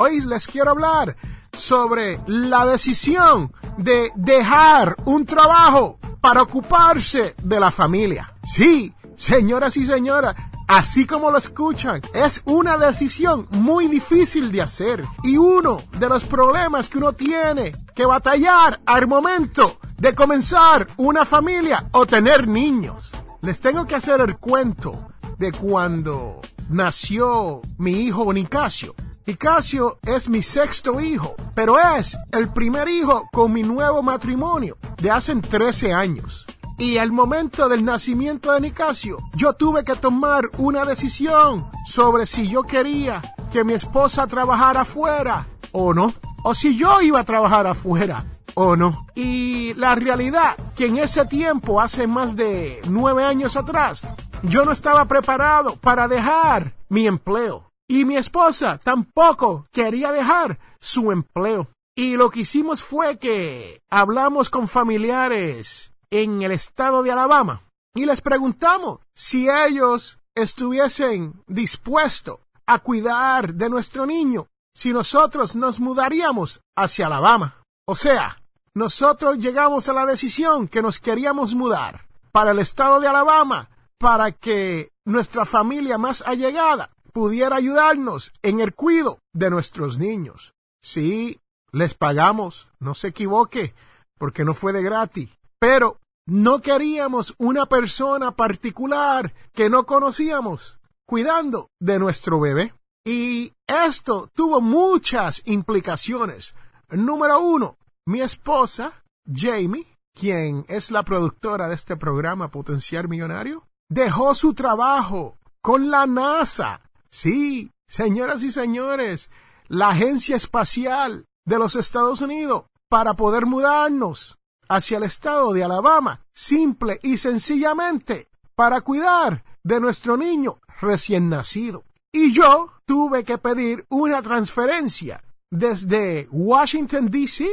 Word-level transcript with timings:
Hoy 0.00 0.20
les 0.20 0.46
quiero 0.46 0.70
hablar 0.70 1.16
sobre 1.52 2.20
la 2.28 2.64
decisión 2.66 3.52
de 3.78 4.12
dejar 4.14 4.94
un 5.06 5.26
trabajo 5.26 5.98
para 6.20 6.42
ocuparse 6.42 7.34
de 7.42 7.58
la 7.58 7.72
familia. 7.72 8.32
Sí, 8.44 8.94
señoras 9.16 9.76
y 9.76 9.84
señoras, 9.84 10.36
así 10.68 11.04
como 11.04 11.32
lo 11.32 11.38
escuchan, 11.38 12.00
es 12.14 12.42
una 12.44 12.78
decisión 12.78 13.48
muy 13.50 13.88
difícil 13.88 14.52
de 14.52 14.62
hacer 14.62 15.04
y 15.24 15.36
uno 15.36 15.82
de 15.98 16.08
los 16.08 16.22
problemas 16.22 16.88
que 16.88 16.98
uno 16.98 17.12
tiene 17.12 17.72
que 17.92 18.06
batallar 18.06 18.80
al 18.86 19.08
momento 19.08 19.80
de 19.96 20.14
comenzar 20.14 20.86
una 20.96 21.24
familia 21.24 21.88
o 21.90 22.06
tener 22.06 22.46
niños. 22.46 23.10
Les 23.42 23.60
tengo 23.60 23.84
que 23.84 23.96
hacer 23.96 24.20
el 24.20 24.38
cuento 24.38 25.08
de 25.38 25.50
cuando 25.50 26.40
nació 26.68 27.62
mi 27.78 27.94
hijo 28.02 28.32
Nicasio. 28.32 28.94
Nicasio 29.28 29.98
es 30.06 30.26
mi 30.26 30.42
sexto 30.42 31.02
hijo, 31.02 31.34
pero 31.54 31.78
es 31.78 32.16
el 32.32 32.48
primer 32.48 32.88
hijo 32.88 33.28
con 33.30 33.52
mi 33.52 33.62
nuevo 33.62 34.02
matrimonio 34.02 34.78
de 35.02 35.10
hace 35.10 35.36
13 35.36 35.92
años. 35.92 36.46
Y 36.78 36.96
al 36.96 37.12
momento 37.12 37.68
del 37.68 37.84
nacimiento 37.84 38.52
de 38.52 38.62
Nicasio, 38.62 39.18
yo 39.34 39.52
tuve 39.52 39.84
que 39.84 39.96
tomar 39.96 40.48
una 40.56 40.86
decisión 40.86 41.66
sobre 41.84 42.24
si 42.24 42.48
yo 42.48 42.62
quería 42.62 43.20
que 43.52 43.64
mi 43.64 43.74
esposa 43.74 44.26
trabajara 44.26 44.80
afuera 44.80 45.46
o 45.72 45.92
no, 45.92 46.14
o 46.42 46.54
si 46.54 46.78
yo 46.78 47.02
iba 47.02 47.20
a 47.20 47.24
trabajar 47.24 47.66
afuera 47.66 48.24
o 48.54 48.76
no. 48.76 49.08
Y 49.14 49.74
la 49.74 49.94
realidad 49.94 50.56
que 50.74 50.86
en 50.86 50.96
ese 50.96 51.26
tiempo, 51.26 51.82
hace 51.82 52.06
más 52.06 52.34
de 52.34 52.80
nueve 52.88 53.24
años 53.24 53.58
atrás, 53.58 54.08
yo 54.42 54.64
no 54.64 54.72
estaba 54.72 55.04
preparado 55.04 55.76
para 55.76 56.08
dejar 56.08 56.72
mi 56.88 57.06
empleo. 57.06 57.67
Y 57.88 58.04
mi 58.04 58.16
esposa 58.16 58.78
tampoco 58.78 59.66
quería 59.72 60.12
dejar 60.12 60.58
su 60.78 61.10
empleo. 61.10 61.68
Y 61.96 62.16
lo 62.16 62.30
que 62.30 62.40
hicimos 62.40 62.84
fue 62.84 63.18
que 63.18 63.80
hablamos 63.90 64.50
con 64.50 64.68
familiares 64.68 65.92
en 66.10 66.42
el 66.42 66.52
estado 66.52 67.02
de 67.02 67.10
Alabama 67.10 67.62
y 67.94 68.06
les 68.06 68.20
preguntamos 68.20 69.00
si 69.14 69.48
ellos 69.50 70.18
estuviesen 70.34 71.42
dispuestos 71.48 72.38
a 72.66 72.78
cuidar 72.78 73.54
de 73.54 73.68
nuestro 73.68 74.06
niño 74.06 74.46
si 74.74 74.92
nosotros 74.92 75.56
nos 75.56 75.80
mudaríamos 75.80 76.60
hacia 76.76 77.06
Alabama. 77.06 77.56
O 77.84 77.96
sea, 77.96 78.40
nosotros 78.74 79.38
llegamos 79.38 79.88
a 79.88 79.92
la 79.92 80.06
decisión 80.06 80.68
que 80.68 80.82
nos 80.82 81.00
queríamos 81.00 81.54
mudar 81.54 82.06
para 82.30 82.52
el 82.52 82.60
estado 82.60 83.00
de 83.00 83.08
Alabama 83.08 83.70
para 83.98 84.30
que 84.30 84.92
nuestra 85.04 85.44
familia 85.44 85.98
más 85.98 86.22
allegada 86.24 86.90
pudiera 87.18 87.56
ayudarnos 87.56 88.32
en 88.42 88.60
el 88.60 88.76
cuidado 88.76 89.18
de 89.32 89.50
nuestros 89.50 89.98
niños. 89.98 90.54
Sí, 90.80 91.40
les 91.72 91.94
pagamos, 91.94 92.68
no 92.78 92.94
se 92.94 93.08
equivoque, 93.08 93.74
porque 94.18 94.44
no 94.44 94.54
fue 94.54 94.72
de 94.72 94.84
gratis, 94.84 95.28
pero 95.58 95.98
no 96.28 96.60
queríamos 96.60 97.34
una 97.36 97.66
persona 97.66 98.30
particular 98.36 99.34
que 99.52 99.68
no 99.68 99.84
conocíamos 99.84 100.78
cuidando 101.08 101.70
de 101.80 101.98
nuestro 101.98 102.38
bebé. 102.38 102.72
Y 103.04 103.52
esto 103.66 104.30
tuvo 104.32 104.60
muchas 104.60 105.42
implicaciones. 105.44 106.54
Número 106.88 107.40
uno, 107.40 107.78
mi 108.06 108.20
esposa, 108.20 108.92
Jamie, 109.26 109.88
quien 110.14 110.64
es 110.68 110.92
la 110.92 111.02
productora 111.02 111.66
de 111.66 111.74
este 111.74 111.96
programa 111.96 112.52
Potenciar 112.52 113.08
Millonario, 113.08 113.66
dejó 113.90 114.36
su 114.36 114.54
trabajo 114.54 115.36
con 115.60 115.90
la 115.90 116.06
NASA. 116.06 116.80
Sí, 117.10 117.70
señoras 117.86 118.42
y 118.42 118.50
señores, 118.50 119.30
la 119.68 119.90
Agencia 119.90 120.36
Espacial 120.36 121.26
de 121.44 121.58
los 121.58 121.76
Estados 121.76 122.20
Unidos 122.20 122.64
para 122.88 123.14
poder 123.14 123.46
mudarnos 123.46 124.38
hacia 124.68 124.98
el 124.98 125.04
estado 125.04 125.52
de 125.52 125.64
Alabama, 125.64 126.20
simple 126.34 127.00
y 127.02 127.16
sencillamente 127.16 128.28
para 128.54 128.80
cuidar 128.80 129.44
de 129.62 129.80
nuestro 129.80 130.16
niño 130.16 130.58
recién 130.80 131.28
nacido. 131.28 131.84
Y 132.12 132.32
yo 132.32 132.72
tuve 132.84 133.24
que 133.24 133.38
pedir 133.38 133.86
una 133.88 134.22
transferencia 134.22 135.22
desde 135.50 136.28
Washington, 136.30 137.10
D.C., 137.10 137.46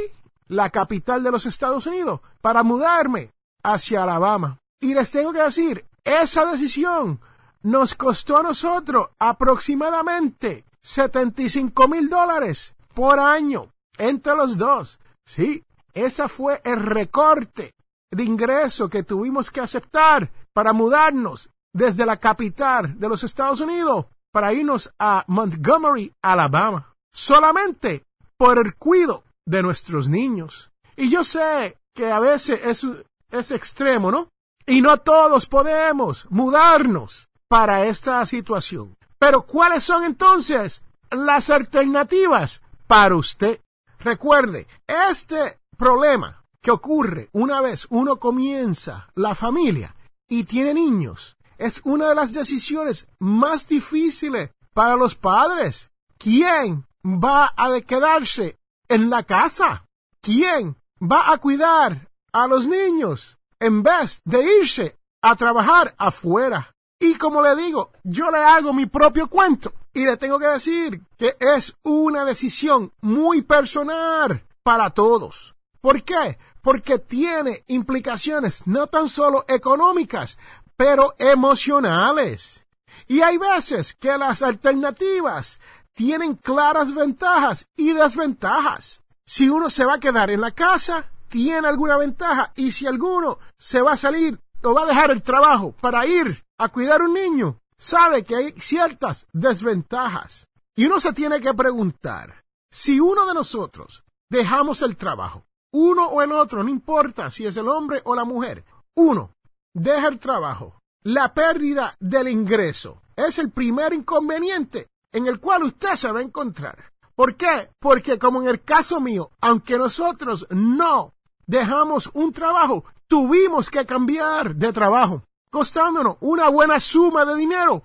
la 0.48 0.70
capital 0.70 1.22
de 1.22 1.30
los 1.30 1.46
Estados 1.46 1.86
Unidos, 1.86 2.20
para 2.40 2.62
mudarme 2.62 3.32
hacia 3.62 4.02
Alabama. 4.02 4.58
Y 4.80 4.94
les 4.94 5.10
tengo 5.10 5.32
que 5.32 5.42
decir, 5.42 5.84
esa 6.04 6.46
decisión 6.46 7.20
nos 7.66 7.96
costó 7.96 8.38
a 8.38 8.44
nosotros 8.44 9.08
aproximadamente 9.18 10.64
75 10.82 11.88
mil 11.88 12.08
dólares 12.08 12.72
por 12.94 13.18
año 13.18 13.72
entre 13.98 14.36
los 14.36 14.56
dos. 14.56 15.00
Sí, 15.26 15.64
ese 15.92 16.28
fue 16.28 16.60
el 16.64 16.80
recorte 16.80 17.74
de 18.12 18.22
ingreso 18.22 18.88
que 18.88 19.02
tuvimos 19.02 19.50
que 19.50 19.60
aceptar 19.60 20.30
para 20.54 20.72
mudarnos 20.72 21.50
desde 21.74 22.06
la 22.06 22.18
capital 22.18 23.00
de 23.00 23.08
los 23.08 23.24
Estados 23.24 23.60
Unidos 23.60 24.06
para 24.32 24.52
irnos 24.52 24.92
a 25.00 25.24
Montgomery, 25.26 26.12
Alabama, 26.22 26.94
solamente 27.12 28.04
por 28.38 28.58
el 28.58 28.76
cuidado 28.76 29.24
de 29.44 29.64
nuestros 29.64 30.06
niños. 30.06 30.70
Y 30.96 31.10
yo 31.10 31.24
sé 31.24 31.78
que 31.96 32.12
a 32.12 32.20
veces 32.20 32.60
es, 32.64 32.86
es 33.32 33.50
extremo, 33.50 34.12
¿no? 34.12 34.28
Y 34.66 34.82
no 34.82 34.98
todos 34.98 35.46
podemos 35.46 36.28
mudarnos 36.30 37.26
para 37.48 37.86
esta 37.86 38.24
situación. 38.26 38.96
Pero 39.18 39.42
¿cuáles 39.42 39.84
son 39.84 40.04
entonces 40.04 40.82
las 41.10 41.50
alternativas 41.50 42.62
para 42.86 43.16
usted? 43.16 43.60
Recuerde, 43.98 44.66
este 44.86 45.58
problema 45.76 46.44
que 46.60 46.70
ocurre 46.70 47.28
una 47.32 47.60
vez 47.60 47.86
uno 47.90 48.16
comienza 48.16 49.08
la 49.14 49.34
familia 49.34 49.94
y 50.28 50.44
tiene 50.44 50.74
niños 50.74 51.36
es 51.58 51.80
una 51.84 52.08
de 52.08 52.14
las 52.14 52.32
decisiones 52.32 53.08
más 53.18 53.66
difíciles 53.66 54.50
para 54.74 54.96
los 54.96 55.14
padres. 55.14 55.90
¿Quién 56.18 56.86
va 57.04 57.52
a 57.56 57.80
quedarse 57.80 58.58
en 58.88 59.08
la 59.08 59.22
casa? 59.22 59.86
¿Quién 60.20 60.76
va 61.00 61.32
a 61.32 61.38
cuidar 61.38 62.10
a 62.32 62.46
los 62.46 62.66
niños 62.66 63.38
en 63.58 63.82
vez 63.82 64.20
de 64.24 64.58
irse 64.60 64.98
a 65.22 65.34
trabajar 65.36 65.94
afuera? 65.98 66.75
Y 66.98 67.16
como 67.16 67.42
le 67.42 67.54
digo, 67.56 67.92
yo 68.04 68.30
le 68.30 68.38
hago 68.38 68.72
mi 68.72 68.86
propio 68.86 69.28
cuento 69.28 69.72
y 69.92 70.04
le 70.04 70.16
tengo 70.16 70.38
que 70.38 70.46
decir 70.46 71.02
que 71.18 71.36
es 71.38 71.76
una 71.82 72.24
decisión 72.24 72.92
muy 73.00 73.42
personal 73.42 74.44
para 74.62 74.90
todos. 74.90 75.54
¿Por 75.80 76.02
qué? 76.02 76.38
Porque 76.62 76.98
tiene 76.98 77.64
implicaciones 77.68 78.66
no 78.66 78.86
tan 78.86 79.08
solo 79.08 79.44
económicas, 79.46 80.38
pero 80.76 81.14
emocionales. 81.18 82.60
Y 83.06 83.20
hay 83.20 83.38
veces 83.38 83.94
que 83.94 84.16
las 84.16 84.42
alternativas 84.42 85.60
tienen 85.92 86.34
claras 86.34 86.94
ventajas 86.94 87.68
y 87.76 87.92
desventajas. 87.92 89.02
Si 89.24 89.48
uno 89.48 89.70
se 89.70 89.84
va 89.84 89.94
a 89.94 90.00
quedar 90.00 90.30
en 90.30 90.40
la 90.40 90.50
casa, 90.50 91.10
tiene 91.28 91.68
alguna 91.68 91.96
ventaja 91.96 92.52
y 92.56 92.72
si 92.72 92.86
alguno 92.86 93.38
se 93.58 93.82
va 93.82 93.92
a 93.92 93.96
salir 93.96 94.40
o 94.62 94.74
va 94.74 94.82
a 94.82 94.86
dejar 94.86 95.10
el 95.10 95.22
trabajo 95.22 95.72
para 95.80 96.06
ir 96.06 96.44
a 96.58 96.68
cuidar 96.68 97.02
un 97.02 97.14
niño, 97.14 97.58
sabe 97.78 98.24
que 98.24 98.36
hay 98.36 98.54
ciertas 98.58 99.26
desventajas. 99.32 100.46
Y 100.76 100.86
uno 100.86 101.00
se 101.00 101.12
tiene 101.12 101.40
que 101.40 101.54
preguntar, 101.54 102.44
si 102.70 103.00
uno 103.00 103.26
de 103.26 103.34
nosotros 103.34 104.04
dejamos 104.30 104.82
el 104.82 104.96
trabajo, 104.96 105.46
uno 105.72 106.08
o 106.08 106.22
el 106.22 106.32
otro, 106.32 106.62
no 106.62 106.70
importa 106.70 107.30
si 107.30 107.46
es 107.46 107.56
el 107.56 107.68
hombre 107.68 108.00
o 108.04 108.14
la 108.14 108.24
mujer, 108.24 108.64
uno 108.94 109.30
deja 109.74 110.08
el 110.08 110.18
trabajo, 110.18 110.78
la 111.02 111.32
pérdida 111.32 111.94
del 112.00 112.28
ingreso 112.28 113.02
es 113.14 113.38
el 113.38 113.50
primer 113.50 113.92
inconveniente 113.92 114.88
en 115.12 115.26
el 115.26 115.40
cual 115.40 115.64
usted 115.64 115.94
se 115.94 116.10
va 116.10 116.20
a 116.20 116.22
encontrar. 116.22 116.92
¿Por 117.14 117.36
qué? 117.36 117.70
Porque 117.80 118.18
como 118.18 118.42
en 118.42 118.48
el 118.48 118.62
caso 118.62 119.00
mío, 119.00 119.30
aunque 119.40 119.78
nosotros 119.78 120.46
no 120.50 121.14
dejamos 121.46 122.10
un 122.12 122.32
trabajo, 122.32 122.84
tuvimos 123.08 123.70
que 123.70 123.86
cambiar 123.86 124.54
de 124.54 124.72
trabajo, 124.72 125.22
costándonos 125.50 126.16
una 126.20 126.48
buena 126.48 126.80
suma 126.80 127.24
de 127.24 127.36
dinero 127.36 127.82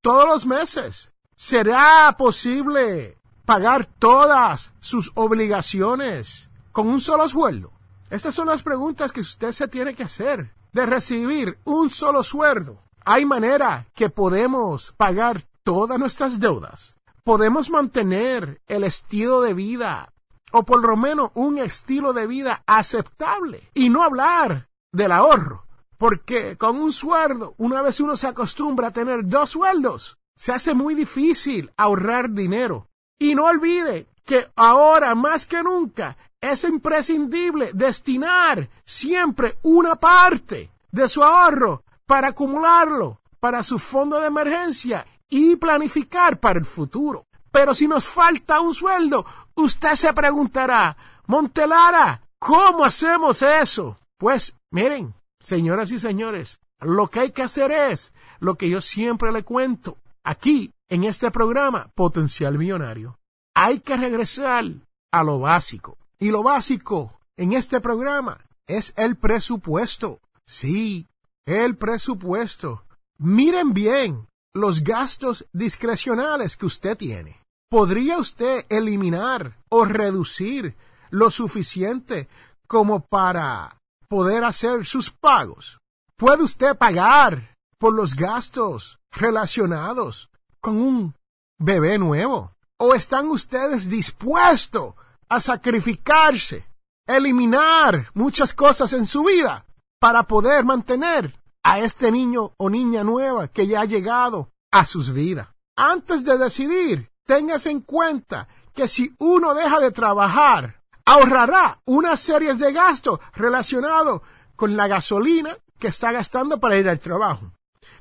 todos 0.00 0.28
los 0.28 0.46
meses. 0.46 1.10
¿Será 1.36 2.14
posible 2.16 3.18
pagar 3.44 3.86
todas 3.86 4.72
sus 4.80 5.10
obligaciones 5.14 6.48
con 6.72 6.88
un 6.88 7.00
solo 7.00 7.28
sueldo? 7.28 7.72
Estas 8.10 8.34
son 8.34 8.48
las 8.48 8.62
preguntas 8.62 9.12
que 9.12 9.20
usted 9.20 9.52
se 9.52 9.68
tiene 9.68 9.94
que 9.94 10.04
hacer. 10.04 10.54
De 10.72 10.86
recibir 10.86 11.58
un 11.64 11.90
solo 11.90 12.24
sueldo, 12.24 12.82
¿hay 13.04 13.24
manera 13.24 13.86
que 13.94 14.10
podemos 14.10 14.92
pagar 14.96 15.44
todas 15.62 15.98
nuestras 15.98 16.40
deudas? 16.40 16.96
¿Podemos 17.22 17.70
mantener 17.70 18.60
el 18.66 18.84
estilo 18.84 19.40
de 19.40 19.54
vida 19.54 20.13
o 20.54 20.62
por 20.62 20.86
lo 20.86 20.96
menos 20.96 21.30
un 21.34 21.58
estilo 21.58 22.12
de 22.12 22.26
vida 22.26 22.62
aceptable 22.66 23.70
y 23.74 23.88
no 23.88 24.02
hablar 24.02 24.68
del 24.92 25.12
ahorro? 25.12 25.66
Porque 25.98 26.56
con 26.56 26.76
un 26.76 26.92
sueldo, 26.92 27.54
una 27.58 27.82
vez 27.82 28.00
uno 28.00 28.16
se 28.16 28.28
acostumbra 28.28 28.88
a 28.88 28.92
tener 28.92 29.26
dos 29.26 29.50
sueldos, 29.50 30.18
se 30.36 30.52
hace 30.52 30.74
muy 30.74 30.94
difícil 30.94 31.72
ahorrar 31.76 32.30
dinero. 32.30 32.88
Y 33.18 33.34
no 33.34 33.46
olvide 33.46 34.06
que 34.24 34.48
ahora 34.56 35.14
más 35.14 35.46
que 35.46 35.62
nunca 35.62 36.16
es 36.40 36.64
imprescindible 36.64 37.70
destinar 37.72 38.68
siempre 38.84 39.58
una 39.62 39.96
parte 39.96 40.70
de 40.90 41.08
su 41.08 41.22
ahorro 41.22 41.84
para 42.06 42.28
acumularlo 42.28 43.20
para 43.40 43.62
su 43.62 43.78
fondo 43.78 44.20
de 44.20 44.28
emergencia 44.28 45.06
y 45.28 45.56
planificar 45.56 46.40
para 46.40 46.58
el 46.58 46.64
futuro. 46.64 47.26
Pero 47.52 47.74
si 47.74 47.86
nos 47.86 48.08
falta 48.08 48.60
un 48.60 48.74
sueldo, 48.74 49.26
usted 49.54 49.94
se 49.94 50.12
preguntará, 50.12 50.96
Montelara, 51.26 52.22
¿cómo 52.38 52.84
hacemos 52.84 53.42
eso? 53.42 53.98
Pues 54.18 54.56
miren, 54.70 55.14
señoras 55.40 55.90
y 55.90 55.98
señores, 55.98 56.58
lo 56.80 57.08
que 57.08 57.20
hay 57.20 57.30
que 57.30 57.42
hacer 57.42 57.70
es 57.72 58.12
lo 58.40 58.56
que 58.56 58.68
yo 58.68 58.80
siempre 58.80 59.32
le 59.32 59.42
cuento 59.42 59.98
aquí 60.22 60.72
en 60.88 61.04
este 61.04 61.30
programa 61.30 61.90
Potencial 61.94 62.58
Millonario. 62.58 63.18
Hay 63.54 63.80
que 63.80 63.96
regresar 63.96 64.64
a 65.12 65.22
lo 65.22 65.38
básico. 65.38 65.96
Y 66.18 66.30
lo 66.30 66.42
básico 66.42 67.18
en 67.36 67.52
este 67.52 67.80
programa 67.80 68.38
es 68.66 68.92
el 68.96 69.16
presupuesto. 69.16 70.20
Sí, 70.46 71.08
el 71.46 71.76
presupuesto. 71.76 72.84
Miren 73.18 73.72
bien 73.72 74.26
los 74.52 74.82
gastos 74.82 75.46
discrecionales 75.52 76.56
que 76.56 76.66
usted 76.66 76.96
tiene. 76.96 77.43
¿Podría 77.70 78.18
usted 78.18 78.66
eliminar 78.68 79.58
o 79.68 79.84
reducir 79.84 80.76
lo 81.10 81.30
suficiente 81.30 82.28
como 82.66 83.00
para 83.00 83.80
poder 84.08 84.44
hacer 84.44 84.84
sus 84.84 85.10
pagos? 85.10 85.78
¿Puede 86.16 86.42
usted 86.42 86.76
pagar 86.76 87.56
por 87.78 87.94
los 87.94 88.14
gastos 88.14 88.98
relacionados 89.10 90.30
con 90.60 90.76
un 90.76 91.14
bebé 91.58 91.98
nuevo? 91.98 92.52
¿O 92.78 92.94
están 92.94 93.28
ustedes 93.28 93.88
dispuestos 93.88 94.94
a 95.28 95.40
sacrificarse, 95.40 96.66
eliminar 97.06 98.10
muchas 98.14 98.54
cosas 98.54 98.92
en 98.92 99.06
su 99.06 99.24
vida 99.24 99.66
para 100.00 100.24
poder 100.24 100.64
mantener 100.64 101.40
a 101.62 101.80
este 101.80 102.12
niño 102.12 102.52
o 102.56 102.68
niña 102.68 103.04
nueva 103.04 103.48
que 103.48 103.66
ya 103.66 103.80
ha 103.80 103.84
llegado 103.84 104.50
a 104.70 104.84
sus 104.84 105.12
vidas? 105.12 105.48
Antes 105.76 106.24
de 106.24 106.38
decidir, 106.38 107.10
téngase 107.26 107.70
en 107.70 107.80
cuenta 107.80 108.48
que 108.74 108.88
si 108.88 109.14
uno 109.18 109.54
deja 109.54 109.80
de 109.80 109.92
trabajar, 109.92 110.80
ahorrará 111.04 111.80
una 111.84 112.16
serie 112.16 112.54
de 112.54 112.72
gastos 112.72 113.20
relacionados 113.34 114.22
con 114.56 114.76
la 114.76 114.88
gasolina 114.88 115.56
que 115.78 115.88
está 115.88 116.12
gastando 116.12 116.58
para 116.60 116.76
ir 116.76 116.88
al 116.88 117.00
trabajo, 117.00 117.52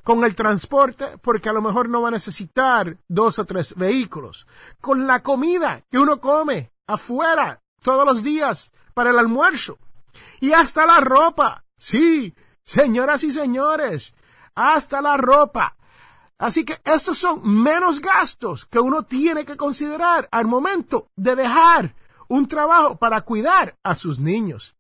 con 0.04 0.24
el 0.24 0.36
transporte, 0.36 1.18
porque 1.22 1.50
a 1.50 1.54
lo 1.54 1.62
mejor 1.62 1.90
no 1.90 2.02
va 2.02 2.10
a 2.10 2.12
necesitar 2.12 2.98
dos 3.08 3.40
o 3.40 3.46
tres 3.46 3.76
vehículos, 3.76 4.48
con 4.80 5.08
la 5.08 5.22
comida 5.22 5.84
que 5.90 6.00
uno 6.00 6.20
come 6.20 6.72
afuera 6.88 7.62
todos 7.82 8.06
los 8.06 8.24
días 8.24 8.72
para 8.94 9.10
el 9.10 9.20
almuerzo, 9.20 9.78
y 10.40 10.54
hasta 10.54 10.86
la 10.86 11.00
ropa. 11.00 11.66
Sí, 11.78 12.34
señoras 12.64 13.24
y 13.24 13.32
señores, 13.32 14.14
hasta 14.56 15.02
la 15.02 15.18
ropa. 15.18 15.76
Así 16.38 16.66
que 16.66 16.80
estos 16.84 17.18
son 17.18 17.42
menos 17.46 18.02
gastos 18.02 18.66
que 18.66 18.80
uno 18.80 19.04
tiene 19.04 19.46
que 19.46 19.58
considerar 19.58 20.28
al 20.32 20.46
momento 20.46 21.08
de 21.16 21.36
dejar 21.36 21.96
un 22.28 22.48
trabajo 22.48 22.98
para 22.98 23.22
cuidar 23.22 23.78
a 23.84 23.96
sus 23.96 24.20
niños. 24.20 24.76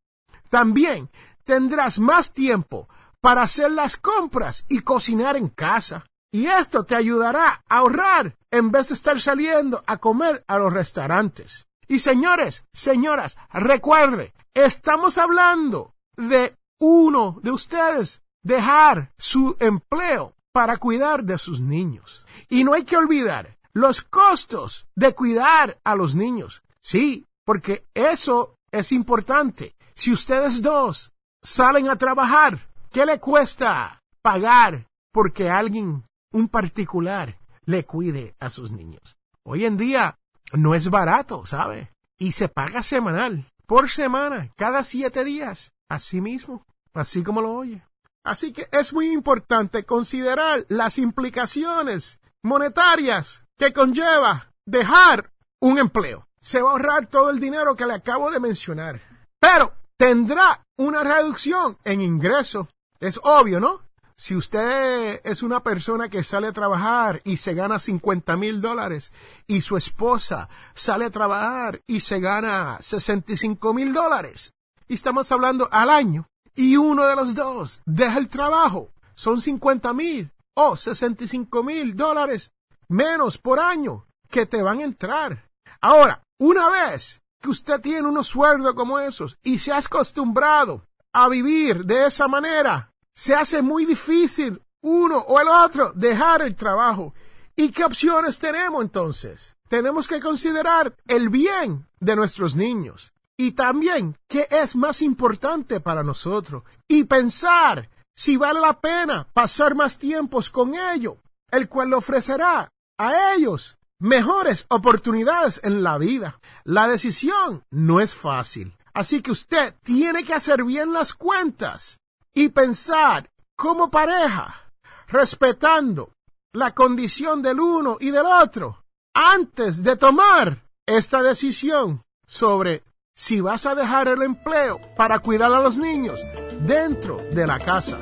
También 0.49 1.09
tendrás 1.43 1.99
más 1.99 2.33
tiempo 2.33 2.87
para 3.21 3.43
hacer 3.43 3.71
las 3.71 3.97
compras 3.97 4.65
y 4.67 4.79
cocinar 4.79 5.37
en 5.37 5.49
casa. 5.49 6.05
Y 6.31 6.47
esto 6.47 6.83
te 6.83 6.95
ayudará 6.95 7.63
a 7.69 7.77
ahorrar 7.77 8.35
en 8.51 8.71
vez 8.71 8.89
de 8.89 8.95
estar 8.95 9.21
saliendo 9.21 9.83
a 9.85 9.97
comer 9.97 10.43
a 10.47 10.57
los 10.57 10.73
restaurantes. 10.73 11.67
Y 11.87 11.99
señores, 11.99 12.65
señoras, 12.73 13.37
recuerde, 13.51 14.33
estamos 14.53 15.17
hablando 15.17 15.93
de 16.17 16.55
uno 16.79 17.39
de 17.43 17.51
ustedes 17.51 18.21
dejar 18.43 19.13
su 19.17 19.55
empleo 19.59 20.33
para 20.53 20.77
cuidar 20.77 21.23
de 21.23 21.37
sus 21.37 21.59
niños. 21.59 22.23
Y 22.47 22.63
no 22.63 22.73
hay 22.73 22.85
que 22.85 22.95
olvidar 22.95 23.57
los 23.73 24.03
costos 24.03 24.87
de 24.95 25.13
cuidar 25.13 25.79
a 25.83 25.95
los 25.95 26.15
niños. 26.15 26.63
Sí, 26.81 27.25
porque 27.43 27.85
eso 27.93 28.55
es 28.71 28.91
importante. 28.91 29.75
Si 29.95 30.13
ustedes 30.13 30.61
dos 30.61 31.11
salen 31.41 31.89
a 31.89 31.97
trabajar, 31.97 32.69
¿qué 32.91 33.05
le 33.05 33.19
cuesta 33.19 34.01
pagar 34.21 34.87
porque 35.11 35.49
alguien, 35.49 36.05
un 36.31 36.47
particular, 36.47 37.37
le 37.65 37.83
cuide 37.85 38.35
a 38.39 38.49
sus 38.49 38.71
niños? 38.71 39.17
Hoy 39.43 39.65
en 39.65 39.75
día 39.75 40.17
no 40.53 40.75
es 40.75 40.89
barato, 40.89 41.45
¿sabe? 41.45 41.91
Y 42.17 42.33
se 42.33 42.47
paga 42.47 42.83
semanal, 42.83 43.47
por 43.65 43.89
semana, 43.89 44.51
cada 44.55 44.83
siete 44.83 45.23
días, 45.23 45.71
así 45.89 46.21
mismo, 46.21 46.65
así 46.93 47.23
como 47.23 47.41
lo 47.41 47.53
oye. 47.53 47.83
Así 48.23 48.53
que 48.53 48.67
es 48.71 48.93
muy 48.93 49.11
importante 49.11 49.83
considerar 49.83 50.65
las 50.69 50.97
implicaciones 50.97 52.19
monetarias 52.41 53.43
que 53.57 53.73
conlleva 53.73 54.51
dejar 54.65 55.31
un 55.59 55.77
empleo. 55.77 56.27
Se 56.39 56.61
va 56.61 56.69
a 56.69 56.73
ahorrar 56.73 57.07
todo 57.07 57.29
el 57.29 57.39
dinero 57.39 57.75
que 57.75 57.85
le 57.85 57.93
acabo 57.93 58.31
de 58.31 58.39
mencionar. 58.39 59.01
Pero 59.39 59.73
tendrá 59.97 60.63
una 60.77 61.03
reducción 61.03 61.77
en 61.83 62.01
ingreso. 62.01 62.69
Es 62.99 63.19
obvio, 63.23 63.59
¿no? 63.59 63.81
Si 64.15 64.35
usted 64.35 65.19
es 65.23 65.43
una 65.43 65.61
persona 65.61 66.07
que 66.07 66.23
sale 66.23 66.47
a 66.47 66.53
trabajar 66.53 67.21
y 67.25 67.37
se 67.37 67.53
gana 67.55 67.79
50 67.79 68.37
mil 68.37 68.61
dólares 68.61 69.11
y 69.47 69.61
su 69.61 69.75
esposa 69.75 70.49
sale 70.75 71.05
a 71.05 71.09
trabajar 71.09 71.81
y 71.87 71.99
se 71.99 72.19
gana 72.19 72.77
65 72.79 73.73
mil 73.73 73.91
dólares, 73.91 74.53
y 74.87 74.93
estamos 74.93 75.31
hablando 75.31 75.67
al 75.71 75.89
año, 75.89 76.27
y 76.55 76.77
uno 76.77 77.05
de 77.05 77.15
los 77.15 77.33
dos 77.33 77.81
deja 77.85 78.19
el 78.19 78.27
trabajo, 78.27 78.91
son 79.15 79.41
50 79.41 79.93
mil 79.93 80.31
o 80.55 80.77
65 80.77 81.63
mil 81.63 81.95
dólares 81.95 82.51
menos 82.87 83.37
por 83.37 83.59
año 83.59 84.05
que 84.29 84.45
te 84.45 84.61
van 84.61 84.79
a 84.79 84.83
entrar. 84.83 85.49
Ahora, 85.81 86.23
una 86.39 86.69
vez 86.69 87.21
que 87.41 87.49
usted 87.49 87.79
tiene 87.81 88.07
unos 88.07 88.27
sueldos 88.27 88.73
como 88.73 88.99
esos 88.99 89.37
y 89.43 89.59
se 89.59 89.71
ha 89.71 89.77
acostumbrado 89.77 90.85
a 91.11 91.29
vivir 91.29 91.85
de 91.85 92.07
esa 92.07 92.27
manera, 92.27 92.91
se 93.13 93.35
hace 93.35 93.61
muy 93.61 93.85
difícil 93.85 94.61
uno 94.81 95.19
o 95.19 95.39
el 95.39 95.47
otro 95.47 95.93
dejar 95.93 96.41
el 96.41 96.55
trabajo. 96.55 97.13
¿Y 97.55 97.69
qué 97.71 97.85
opciones 97.85 98.39
tenemos 98.39 98.81
entonces? 98.81 99.55
Tenemos 99.69 100.07
que 100.07 100.19
considerar 100.19 100.95
el 101.07 101.29
bien 101.29 101.87
de 101.99 102.15
nuestros 102.15 102.55
niños 102.55 103.12
y 103.43 103.51
también 103.51 104.17
qué 104.29 104.47
es 104.49 104.73
más 104.73 105.01
importante 105.01 105.81
para 105.81 106.01
nosotros 106.01 106.63
y 106.87 107.03
pensar 107.03 107.89
si 108.15 108.37
vale 108.37 108.61
la 108.61 108.79
pena 108.79 109.27
pasar 109.33 109.75
más 109.75 109.99
tiempos 109.99 110.49
con 110.49 110.75
ellos, 110.75 111.15
el 111.51 111.67
cual 111.67 111.93
ofrecerá 111.93 112.69
a 112.97 113.33
ellos 113.33 113.77
mejores 113.99 114.65
oportunidades 114.69 115.59
en 115.61 115.83
la 115.83 115.97
vida. 115.97 116.39
La 116.63 116.87
decisión 116.87 117.65
no 117.69 117.99
es 117.99 118.15
fácil. 118.15 118.77
Así 118.93 119.21
que 119.21 119.31
usted 119.31 119.75
tiene 119.83 120.23
que 120.23 120.33
hacer 120.33 120.63
bien 120.63 120.93
las 120.93 121.11
cuentas 121.11 121.99
y 122.33 122.47
pensar 122.47 123.29
como 123.57 123.91
pareja, 123.91 124.71
respetando 125.07 126.13
la 126.53 126.73
condición 126.73 127.41
del 127.41 127.59
uno 127.59 127.97
y 127.99 128.09
del 128.09 128.25
otro, 128.25 128.85
antes 129.13 129.83
de 129.83 129.97
tomar 129.97 130.63
esta 130.85 131.21
decisión 131.21 132.03
sobre 132.25 132.83
si 133.15 133.41
vas 133.41 133.65
a 133.65 133.75
dejar 133.75 134.07
el 134.07 134.21
empleo 134.23 134.79
para 134.95 135.19
cuidar 135.19 135.51
a 135.51 135.61
los 135.61 135.77
niños 135.77 136.19
dentro 136.61 137.17
de 137.31 137.45
la 137.45 137.59
casa. 137.59 137.97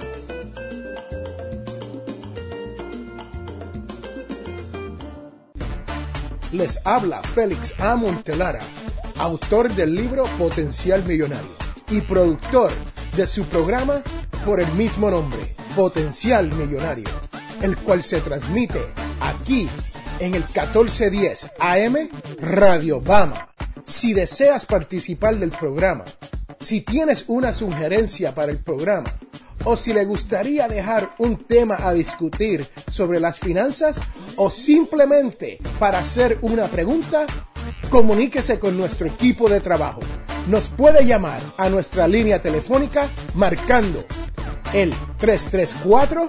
Les 6.52 6.80
habla 6.86 7.22
Félix 7.24 7.80
A. 7.80 7.96
Montelara, 7.96 8.60
autor 9.18 9.74
del 9.74 9.96
libro 9.96 10.26
Potencial 10.38 11.04
Millonario 11.06 11.52
y 11.90 12.02
productor 12.02 12.72
de 13.16 13.26
su 13.26 13.46
programa 13.46 14.02
por 14.46 14.60
el 14.60 14.72
mismo 14.74 15.10
nombre, 15.10 15.56
Potencial 15.76 16.52
Millonario, 16.54 17.10
el 17.62 17.78
cual 17.78 18.04
se 18.04 18.20
transmite 18.22 18.82
aquí 19.22 19.70
en 20.20 20.36
el 20.36 20.44
1410 20.44 21.52
AM 21.60 22.10
Radio 22.40 23.00
Bama. 23.00 23.51
Si 23.86 24.14
deseas 24.14 24.66
participar 24.66 25.38
del 25.38 25.52
programa, 25.52 26.04
si 26.60 26.82
tienes 26.82 27.26
una 27.28 27.54
sugerencia 27.54 28.36
para 28.36 28.52
el 28.52 28.60
programa, 28.60 29.14
o 29.64 29.78
si 29.78 29.94
le 29.94 30.06
gustaría 30.06 30.68
dejar 30.68 31.12
un 31.20 31.46
tema 31.46 31.78
a 31.80 31.94
discutir 31.94 32.68
sobre 32.88 33.20
las 33.20 33.38
finanzas 33.40 34.00
o 34.36 34.50
simplemente 34.50 35.60
para 35.80 36.00
hacer 36.00 36.40
una 36.42 36.66
pregunta, 36.68 37.26
comuníquese 37.90 38.60
con 38.60 38.78
nuestro 38.78 39.08
equipo 39.08 39.50
de 39.50 39.60
trabajo. 39.60 40.00
Nos 40.48 40.70
puede 40.70 41.06
llamar 41.06 41.42
a 41.58 41.70
nuestra 41.70 42.08
línea 42.08 42.42
telefónica 42.42 43.10
marcando 43.36 44.04
el 44.74 44.92
334 45.18 46.26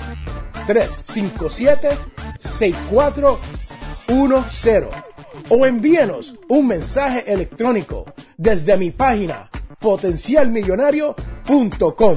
357 0.67 1.89
6410 2.39 5.12
o 5.49 5.65
envíenos 5.67 6.35
un 6.49 6.67
mensaje 6.67 7.33
electrónico 7.33 8.05
desde 8.37 8.77
mi 8.77 8.91
página 8.91 9.49
potencialmillonario.com. 9.79 12.17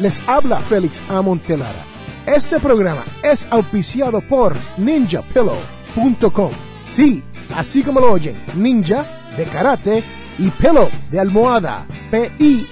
Les 0.00 0.28
habla 0.28 0.58
Félix 0.58 1.02
A. 1.08 1.22
Montelara. 1.22 1.86
Este 2.26 2.60
programa 2.60 3.06
es 3.22 3.48
auspiciado 3.50 4.20
por 4.20 4.54
ninjapillow.com. 4.76 6.50
Sí, 6.88 7.24
así 7.54 7.82
como 7.82 8.00
lo 8.00 8.12
oyen, 8.12 8.36
ninja 8.56 9.32
de 9.36 9.44
karate 9.44 10.02
y 10.38 10.50
pillow 10.50 10.88
de 11.10 11.20
almohada. 11.20 11.86
P-I-L-L-O-W.com. 12.10 12.66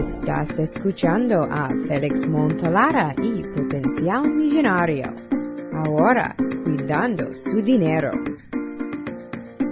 Estás 0.00 0.58
escuchando 0.58 1.42
a 1.42 1.68
Félix 1.86 2.26
Montalara 2.26 3.14
y 3.18 3.42
Potencial 3.42 4.26
Millonario. 4.30 5.14
Ahora, 5.74 6.34
cuidando 6.64 7.24
su 7.34 7.60
dinero. 7.60 8.10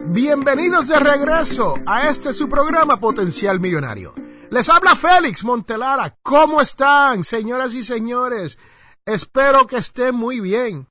Bienvenidos 0.08 0.88
de 0.88 1.00
regreso 1.00 1.76
a 1.86 2.10
este 2.10 2.34
su 2.34 2.46
programa 2.46 3.00
Potencial 3.00 3.58
Millonario. 3.58 4.12
Les 4.50 4.68
habla 4.68 4.96
Félix 4.96 5.42
Montelara. 5.44 6.14
¿Cómo 6.22 6.60
están, 6.60 7.24
señoras 7.24 7.72
y 7.72 7.82
señores? 7.82 8.58
Espero 9.06 9.66
que 9.66 9.78
estén 9.78 10.14
muy 10.14 10.40
bien. 10.40 10.88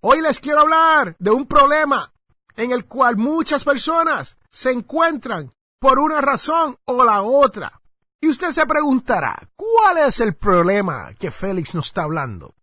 Hoy 0.00 0.20
les 0.20 0.40
quiero 0.40 0.62
hablar 0.62 1.14
de 1.20 1.30
un 1.30 1.46
problema 1.46 2.12
en 2.56 2.72
el 2.72 2.86
cual 2.86 3.18
muchas 3.18 3.62
personas 3.62 4.36
se 4.50 4.72
encuentran 4.72 5.52
por 5.78 6.00
una 6.00 6.20
razón 6.20 6.76
o 6.86 7.04
la 7.04 7.22
otra. 7.22 7.80
Y 8.20 8.28
usted 8.28 8.50
se 8.50 8.66
preguntará, 8.66 9.36
¿cuál 9.56 9.98
es 9.98 10.20
el 10.20 10.34
problema 10.34 11.12
que 11.14 11.30
Félix 11.30 11.74
nos 11.74 11.86
está 11.86 12.04
hablando? 12.04 12.54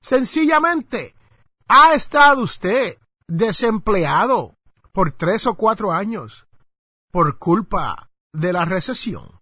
Sencillamente, 0.00 1.14
¿ha 1.68 1.94
estado 1.94 2.42
usted 2.42 2.98
desempleado 3.28 4.56
por 4.92 5.12
tres 5.12 5.46
o 5.46 5.54
cuatro 5.54 5.92
años 5.92 6.46
por 7.10 7.38
culpa 7.38 8.10
de 8.32 8.52
la 8.52 8.64
recesión? 8.64 9.40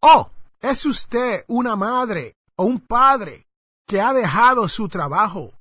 ¿O 0.00 0.30
es 0.60 0.84
usted 0.84 1.44
una 1.48 1.76
madre 1.76 2.36
o 2.56 2.64
un 2.64 2.80
padre 2.80 3.46
que 3.86 4.00
ha 4.00 4.12
dejado 4.12 4.68
su 4.68 4.88
trabajo 4.88 5.52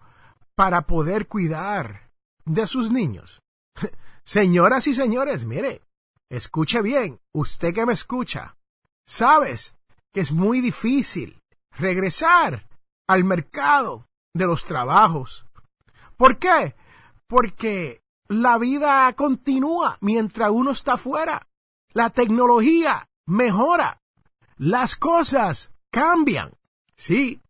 para 0.55 0.81
poder 0.81 1.27
cuidar 1.27 2.12
de 2.45 2.67
sus 2.67 2.91
niños? 2.91 3.41
Señoras 4.25 4.88
y 4.88 4.93
señores, 4.93 5.45
mire, 5.45 5.81
escuche 6.29 6.81
bien, 6.81 7.21
usted 7.33 7.74
que 7.74 7.86
me 7.86 7.93
escucha, 7.93 8.56
sabes 9.07 9.73
que 10.13 10.21
es 10.21 10.31
muy 10.31 10.61
difícil 10.61 11.41
regresar 11.71 12.67
al 13.07 13.23
mercado 13.23 14.07
de 14.33 14.45
los 14.45 14.65
trabajos. 14.65 15.45
¿Por 16.17 16.37
qué? 16.37 16.75
Porque 17.27 18.01
la 18.27 18.57
vida 18.57 19.11
continúa 19.13 19.97
mientras 20.01 20.49
uno 20.51 20.71
está 20.71 20.97
fuera. 20.97 21.47
La 21.93 22.09
tecnología 22.09 23.07
mejora. 23.25 24.01
Las 24.57 24.95
cosas 24.95 25.71
cambian. 25.91 26.51
Sí, 26.95 27.41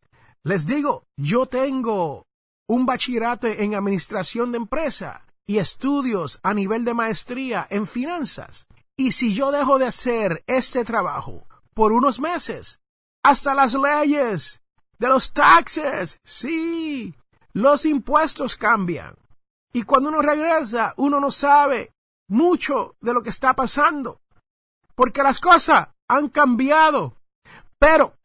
les 0.43 0.65
digo, 0.67 1.05
yo 1.15 1.45
tengo 1.45 2.27
un 2.67 2.85
bachillerato 2.85 3.47
en 3.47 3.75
administración 3.75 4.51
de 4.51 4.57
empresa 4.57 5.25
y 5.45 5.57
estudios 5.57 6.39
a 6.43 6.53
nivel 6.53 6.83
de 6.83 6.93
maestría 6.93 7.65
en 7.69 7.87
finanzas. 7.87 8.66
Y 8.99 9.11
si 9.11 9.31
yo 9.31 9.51
dejo 9.51 9.77
de 9.77 9.85
hacer 9.85 10.43
este 10.47 10.83
trabajo 10.83 11.45
por 11.75 11.91
unos 11.91 12.19
meses, 12.19 12.79
hasta 13.23 13.53
las 13.53 13.75
leyes 13.75 14.59
de 14.97 15.07
los 15.07 15.33
taxes, 15.33 16.19
sí, 16.23 17.13
los 17.53 17.85
impuestos 17.85 18.55
cambian. 18.55 19.15
Y 19.71 19.83
cuando 19.83 20.09
uno 20.09 20.23
regresa, 20.23 20.95
uno 20.97 21.19
no 21.19 21.29
sabe 21.29 21.91
mucho 22.27 22.95
de 22.99 23.13
lo 23.13 23.21
que 23.21 23.29
está 23.29 23.55
pasando, 23.55 24.19
porque 24.95 25.21
las 25.21 25.39
cosas 25.39 25.89
han 26.07 26.29
cambiado. 26.29 27.17
Pero 27.77 28.15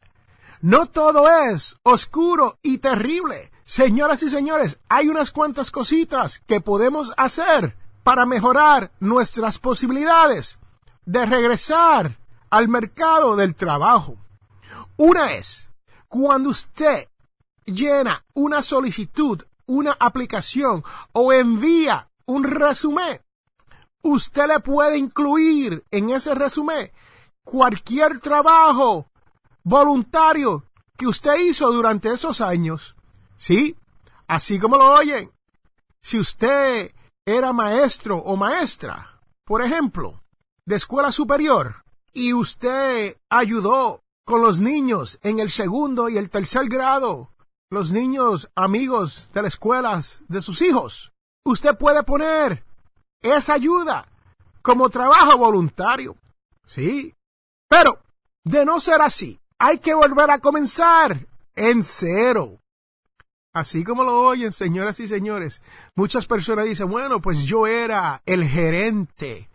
no 0.61 0.87
todo 0.87 1.29
es 1.29 1.77
oscuro 1.83 2.57
y 2.63 2.79
terrible. 2.79 3.51
Señoras 3.63 4.23
y 4.23 4.29
señores, 4.29 4.79
hay 4.89 5.07
unas 5.07 5.29
cuantas 5.29 5.69
cositas 5.69 6.39
que 6.47 6.61
podemos 6.61 7.13
hacer 7.15 7.77
para 8.03 8.25
mejorar 8.25 8.91
nuestras 8.99 9.59
posibilidades 9.59 10.57
de 11.05 11.25
regresar 11.25 12.17
al 12.49 12.67
mercado 12.67 13.35
del 13.35 13.55
trabajo. 13.55 14.17
Una 14.97 15.33
es 15.33 15.69
cuando 16.07 16.49
usted 16.49 17.07
llena 17.65 18.23
una 18.33 18.61
solicitud, 18.61 19.41
una 19.65 19.95
aplicación 19.99 20.83
o 21.13 21.33
envía 21.33 22.09
un 22.25 22.43
resumen, 22.43 23.21
usted 24.03 24.47
le 24.47 24.59
puede 24.59 24.97
incluir 24.97 25.83
en 25.91 26.11
ese 26.11 26.35
resumen 26.35 26.91
cualquier 27.43 28.19
trabajo 28.19 29.09
voluntario 29.63 30.65
que 30.97 31.07
usted 31.07 31.35
hizo 31.39 31.71
durante 31.71 32.11
esos 32.11 32.41
años. 32.41 32.95
Sí, 33.37 33.75
así 34.27 34.59
como 34.59 34.77
lo 34.77 34.93
oyen. 34.93 35.31
Si 36.01 36.19
usted 36.19 36.93
era 37.25 37.53
maestro 37.53 38.17
o 38.17 38.35
maestra, 38.35 39.21
por 39.45 39.63
ejemplo, 39.63 40.22
de 40.65 40.75
escuela 40.75 41.11
superior, 41.11 41.83
y 42.13 42.33
usted 42.33 43.17
ayudó 43.29 44.03
con 44.25 44.41
los 44.41 44.59
niños 44.59 45.19
en 45.23 45.39
el 45.39 45.49
segundo 45.49 46.09
y 46.09 46.17
el 46.17 46.29
tercer 46.29 46.67
grado, 46.69 47.29
los 47.69 47.91
niños 47.91 48.49
amigos 48.55 49.29
de 49.33 49.41
las 49.41 49.53
escuelas 49.53 50.21
de 50.27 50.41
sus 50.41 50.61
hijos, 50.61 51.11
usted 51.43 51.77
puede 51.77 52.03
poner 52.03 52.63
esa 53.21 53.53
ayuda 53.53 54.07
como 54.61 54.89
trabajo 54.89 55.37
voluntario. 55.37 56.15
Sí, 56.65 57.13
pero 57.67 57.99
de 58.43 58.63
no 58.65 58.79
ser 58.79 59.01
así, 59.01 59.39
hay 59.57 59.79
que 59.79 59.93
volver 59.93 60.29
a 60.31 60.39
comenzar 60.39 61.27
en 61.55 61.83
cero. 61.83 62.59
Así 63.53 63.83
como 63.83 64.03
lo 64.03 64.21
oyen, 64.21 64.51
señoras 64.51 64.99
y 64.99 65.07
señores, 65.07 65.61
muchas 65.95 66.25
personas 66.25 66.65
dicen, 66.65 66.89
bueno, 66.89 67.21
pues 67.21 67.43
yo 67.43 67.67
era 67.67 68.21
el 68.25 68.45
gerente 68.45 69.49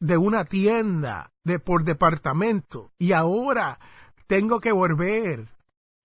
de 0.00 0.16
una 0.16 0.44
tienda 0.44 1.32
de 1.44 1.58
por 1.58 1.84
departamento 1.84 2.90
y 2.98 3.12
ahora 3.12 3.80
tengo 4.26 4.60
que 4.60 4.72
volver 4.72 5.48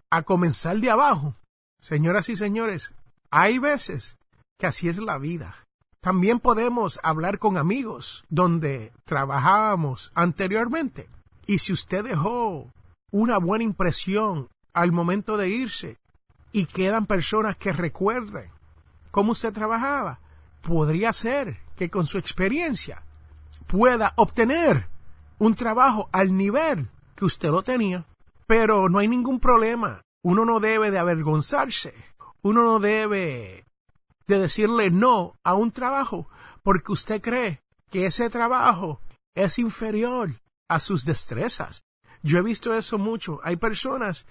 a 0.09 0.23
comenzar 0.23 0.77
de 0.77 0.89
abajo. 0.89 1.35
Señoras 1.79 2.29
y 2.29 2.35
señores, 2.35 2.93
hay 3.29 3.59
veces 3.59 4.17
que 4.57 4.67
así 4.67 4.87
es 4.87 4.97
la 4.97 5.17
vida. 5.17 5.55
También 6.01 6.39
podemos 6.39 6.99
hablar 7.03 7.39
con 7.39 7.57
amigos 7.57 8.25
donde 8.29 8.93
trabajábamos 9.05 10.11
anteriormente. 10.15 11.09
Y 11.45 11.59
si 11.59 11.73
usted 11.73 12.03
dejó 12.03 12.71
una 13.11 13.37
buena 13.37 13.63
impresión 13.63 14.49
al 14.73 14.91
momento 14.91 15.37
de 15.37 15.49
irse 15.49 15.97
y 16.51 16.65
quedan 16.65 17.05
personas 17.05 17.57
que 17.57 17.73
recuerden 17.73 18.49
cómo 19.11 19.33
usted 19.33 19.53
trabajaba, 19.53 20.19
podría 20.61 21.11
ser 21.13 21.59
que 21.75 21.89
con 21.89 22.05
su 22.05 22.17
experiencia 22.17 23.03
pueda 23.73 24.13
obtener 24.17 24.87
un 25.39 25.55
trabajo 25.55 26.07
al 26.11 26.37
nivel 26.37 26.91
que 27.15 27.25
usted 27.25 27.49
lo 27.49 27.63
tenía. 27.63 28.05
Pero 28.45 28.87
no 28.87 28.99
hay 28.99 29.07
ningún 29.07 29.39
problema. 29.39 30.03
Uno 30.23 30.45
no 30.45 30.59
debe 30.59 30.91
de 30.91 30.99
avergonzarse. 30.99 31.95
Uno 32.43 32.61
no 32.61 32.79
debe 32.79 33.65
de 34.27 34.37
decirle 34.37 34.91
no 34.91 35.33
a 35.43 35.55
un 35.55 35.71
trabajo 35.71 36.29
porque 36.61 36.91
usted 36.91 37.19
cree 37.19 37.61
que 37.89 38.05
ese 38.05 38.29
trabajo 38.29 39.01
es 39.33 39.57
inferior 39.57 40.39
a 40.69 40.79
sus 40.79 41.03
destrezas. 41.03 41.83
Yo 42.21 42.37
he 42.37 42.43
visto 42.43 42.75
eso 42.75 42.99
mucho. 42.99 43.39
Hay 43.43 43.55
personas 43.55 44.27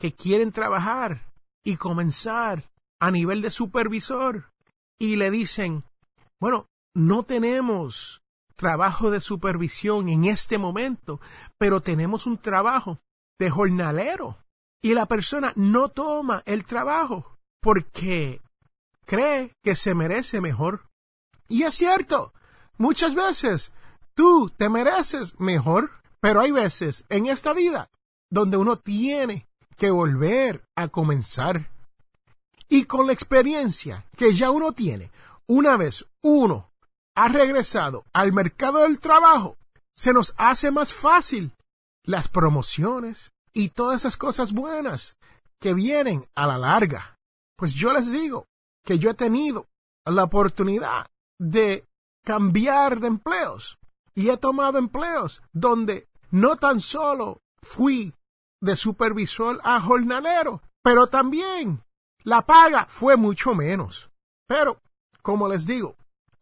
que 0.00 0.14
quieren 0.14 0.52
trabajar 0.52 1.26
y 1.62 1.76
comenzar 1.76 2.64
a 2.98 3.10
nivel 3.10 3.42
de 3.42 3.50
supervisor 3.50 4.50
y 4.98 5.16
le 5.16 5.30
dicen, 5.30 5.84
bueno, 6.40 6.66
no 6.94 7.24
tenemos 7.24 8.22
trabajo 8.56 9.10
de 9.10 9.20
supervisión 9.20 10.08
en 10.08 10.24
este 10.24 10.58
momento, 10.58 11.20
pero 11.58 11.80
tenemos 11.80 12.26
un 12.26 12.38
trabajo 12.38 12.98
de 13.38 13.50
jornalero. 13.50 14.38
Y 14.82 14.94
la 14.94 15.06
persona 15.06 15.52
no 15.56 15.88
toma 15.88 16.42
el 16.46 16.64
trabajo 16.64 17.38
porque 17.60 18.40
cree 19.04 19.52
que 19.62 19.74
se 19.74 19.94
merece 19.94 20.40
mejor. 20.40 20.88
Y 21.48 21.62
es 21.62 21.74
cierto, 21.74 22.32
muchas 22.78 23.14
veces 23.14 23.72
tú 24.14 24.50
te 24.56 24.68
mereces 24.68 25.38
mejor, 25.38 25.90
pero 26.20 26.40
hay 26.40 26.50
veces 26.50 27.04
en 27.08 27.26
esta 27.26 27.52
vida 27.52 27.90
donde 28.30 28.56
uno 28.56 28.76
tiene 28.76 29.46
que 29.76 29.90
volver 29.90 30.64
a 30.74 30.88
comenzar. 30.88 31.70
Y 32.68 32.84
con 32.84 33.06
la 33.06 33.12
experiencia 33.12 34.04
que 34.16 34.34
ya 34.34 34.50
uno 34.50 34.72
tiene, 34.72 35.10
una 35.46 35.76
vez 35.76 36.04
uno 36.22 36.70
ha 37.16 37.28
regresado 37.28 38.04
al 38.12 38.32
mercado 38.32 38.80
del 38.80 39.00
trabajo, 39.00 39.56
se 39.96 40.12
nos 40.12 40.34
hace 40.36 40.70
más 40.70 40.94
fácil 40.94 41.52
las 42.04 42.28
promociones 42.28 43.32
y 43.52 43.70
todas 43.70 44.02
esas 44.02 44.16
cosas 44.16 44.52
buenas 44.52 45.16
que 45.58 45.74
vienen 45.74 46.28
a 46.34 46.46
la 46.46 46.58
larga. 46.58 47.16
Pues 47.56 47.72
yo 47.72 47.92
les 47.92 48.12
digo 48.12 48.46
que 48.84 48.98
yo 48.98 49.10
he 49.10 49.14
tenido 49.14 49.66
la 50.04 50.24
oportunidad 50.24 51.06
de 51.38 51.86
cambiar 52.22 53.00
de 53.00 53.08
empleos 53.08 53.78
y 54.14 54.28
he 54.28 54.36
tomado 54.36 54.78
empleos 54.78 55.42
donde 55.52 56.06
no 56.30 56.56
tan 56.56 56.80
solo 56.80 57.40
fui 57.62 58.14
de 58.60 58.76
supervisor 58.76 59.60
a 59.64 59.80
jornalero, 59.80 60.60
pero 60.82 61.06
también 61.06 61.82
la 62.24 62.42
paga 62.42 62.86
fue 62.88 63.16
mucho 63.16 63.54
menos. 63.54 64.10
Pero, 64.46 64.80
como 65.22 65.48
les 65.48 65.66
digo, 65.66 65.96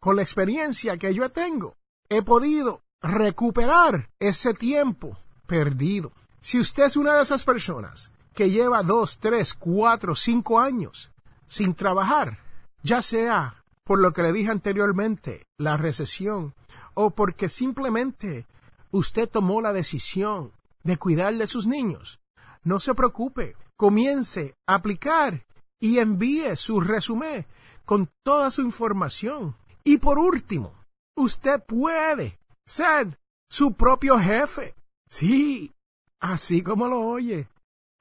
con 0.05 0.17
la 0.17 0.21
experiencia 0.21 0.97
que 0.97 1.15
yo 1.15 1.31
tengo, 1.31 1.77
he 2.09 2.21
podido 2.21 2.83
recuperar 3.01 4.11
ese 4.19 4.53
tiempo 4.53 5.17
perdido. 5.47 6.11
Si 6.41 6.59
usted 6.59 6.83
es 6.83 6.95
una 6.95 7.15
de 7.15 7.23
esas 7.23 7.43
personas 7.43 8.11
que 8.35 8.51
lleva 8.51 8.83
dos, 8.83 9.17
tres, 9.17 9.55
cuatro, 9.55 10.15
cinco 10.15 10.59
años 10.59 11.11
sin 11.47 11.73
trabajar, 11.73 12.37
ya 12.83 13.01
sea 13.01 13.63
por 13.83 13.99
lo 13.99 14.13
que 14.13 14.21
le 14.21 14.31
dije 14.31 14.51
anteriormente, 14.51 15.47
la 15.57 15.75
recesión, 15.75 16.53
o 16.93 17.09
porque 17.09 17.49
simplemente 17.49 18.45
usted 18.91 19.27
tomó 19.27 19.59
la 19.59 19.73
decisión 19.73 20.51
de 20.83 20.97
cuidar 20.97 21.33
de 21.33 21.47
sus 21.47 21.65
niños, 21.65 22.19
no 22.63 22.79
se 22.79 22.93
preocupe, 22.93 23.55
comience 23.75 24.53
a 24.67 24.75
aplicar 24.75 25.47
y 25.79 25.97
envíe 25.97 26.55
su 26.57 26.79
resumen 26.79 27.47
con 27.85 28.11
toda 28.23 28.51
su 28.51 28.61
información. 28.61 29.55
Y 29.85 29.97
por 29.99 30.17
último, 30.17 30.73
usted 31.15 31.63
puede 31.63 32.39
ser 32.65 33.19
su 33.49 33.73
propio 33.73 34.19
jefe. 34.19 34.75
Sí, 35.09 35.71
así 36.19 36.63
como 36.63 36.87
lo 36.87 37.01
oye. 37.01 37.47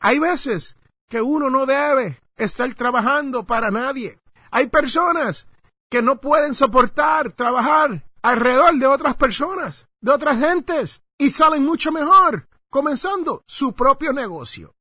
Hay 0.00 0.18
veces 0.18 0.76
que 1.08 1.20
uno 1.20 1.50
no 1.50 1.66
debe 1.66 2.20
estar 2.36 2.74
trabajando 2.74 3.44
para 3.44 3.70
nadie. 3.70 4.18
Hay 4.50 4.68
personas 4.68 5.46
que 5.90 6.00
no 6.00 6.20
pueden 6.20 6.54
soportar 6.54 7.32
trabajar 7.32 8.02
alrededor 8.22 8.74
de 8.78 8.86
otras 8.86 9.14
personas, 9.16 9.86
de 10.00 10.10
otras 10.10 10.38
gentes, 10.38 11.02
y 11.18 11.30
salen 11.30 11.64
mucho 11.64 11.92
mejor 11.92 12.48
comenzando 12.70 13.44
su 13.46 13.72
propio 13.74 14.12
negocio. 14.12 14.74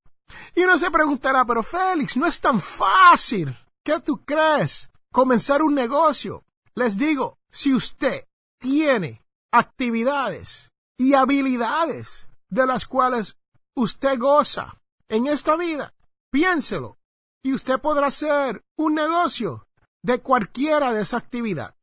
Y 0.55 0.63
uno 0.63 0.77
se 0.77 0.89
preguntará, 0.89 1.45
pero 1.45 1.61
Félix, 1.61 2.17
no 2.17 2.25
es 2.25 2.39
tan 2.39 2.59
fácil. 2.59 3.55
¿Qué 3.83 3.99
tú 3.99 4.23
crees? 4.25 4.89
Comenzar 5.11 5.61
un 5.61 5.75
negocio. 5.75 6.43
Les 6.75 6.97
digo, 6.97 7.37
si 7.51 7.73
usted 7.73 8.25
tiene 8.59 9.23
actividades 9.51 10.71
y 10.97 11.13
habilidades 11.13 12.27
de 12.49 12.65
las 12.65 12.87
cuales 12.87 13.37
usted 13.75 14.17
goza 14.17 14.81
en 15.07 15.27
esta 15.27 15.55
vida, 15.55 15.93
piénselo 16.31 16.97
y 17.43 17.53
usted 17.53 17.79
podrá 17.79 18.07
hacer 18.07 18.63
un 18.77 18.95
negocio 18.95 19.67
de 20.03 20.19
cualquiera 20.19 20.91
de 20.91 21.01
esa 21.01 21.17
actividad. 21.17 21.75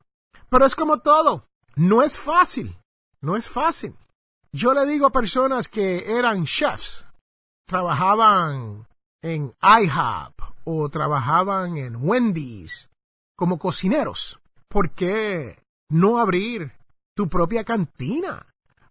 Pero 0.48 0.66
es 0.66 0.74
como 0.74 0.98
todo, 0.98 1.46
no 1.76 2.02
es 2.02 2.18
fácil, 2.18 2.76
no 3.20 3.36
es 3.36 3.48
fácil. 3.48 3.96
Yo 4.52 4.74
le 4.74 4.84
digo 4.86 5.06
a 5.06 5.12
personas 5.12 5.68
que 5.68 6.18
eran 6.18 6.44
chefs, 6.44 7.06
trabajaban 7.68 8.88
en 9.22 9.54
IHOP 9.62 10.40
o 10.64 10.88
trabajaban 10.88 11.76
en 11.76 11.96
Wendy's 11.96 12.90
como 13.36 13.58
cocineros, 13.58 14.39
¿por 14.70 14.90
qué 14.92 15.58
no 15.90 16.18
abrir 16.18 16.72
tu 17.14 17.28
propia 17.28 17.64
cantina? 17.64 18.46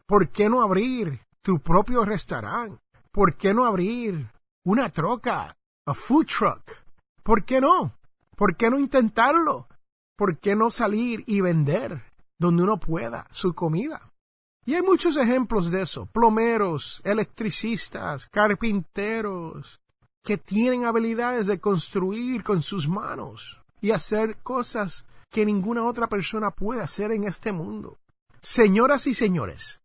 ¿Por 0.06 0.30
qué 0.30 0.50
no 0.50 0.62
abrir 0.62 1.22
tu 1.42 1.60
propio 1.60 2.04
restaurante? 2.04 2.84
¿Por 3.12 3.36
qué 3.36 3.54
no 3.54 3.66
abrir 3.66 4.30
una 4.66 4.90
troca, 4.90 5.56
a 5.88 5.94
food 5.94 6.28
truck? 6.28 6.62
¿Por 7.24 7.46
qué 7.46 7.62
no? 7.62 7.96
¿Por 8.36 8.56
qué 8.56 8.70
no 8.70 8.78
intentarlo? 8.78 9.68
¿Por 10.18 10.38
qué 10.38 10.56
no 10.56 10.70
salir 10.70 11.24
y 11.26 11.42
vender 11.42 12.04
donde 12.38 12.64
uno 12.64 12.80
pueda 12.80 13.26
su 13.32 13.54
comida? 13.54 14.12
Y 14.66 14.76
hay 14.76 14.82
muchos 14.82 15.16
ejemplos 15.18 15.72
de 15.72 15.84
eso. 15.84 16.06
Plomeros, 16.08 17.02
electricistas, 17.06 18.28
carpinteros, 18.28 19.80
que 20.24 20.38
tienen 20.38 20.86
habilidades 20.86 21.48
de 21.48 21.60
construir 21.60 22.44
con 22.44 22.62
sus 22.62 22.88
manos 22.88 23.62
y 23.82 23.92
hacer 23.92 24.38
cosas 24.44 25.06
que 25.32 25.46
ninguna 25.46 25.84
otra 25.84 26.08
persona 26.08 26.52
puede 26.52 26.82
hacer 26.82 27.12
en 27.12 27.24
este 27.24 27.52
mundo. 27.52 27.98
Señoras 28.42 29.08
y 29.08 29.14
señores, 29.14 29.80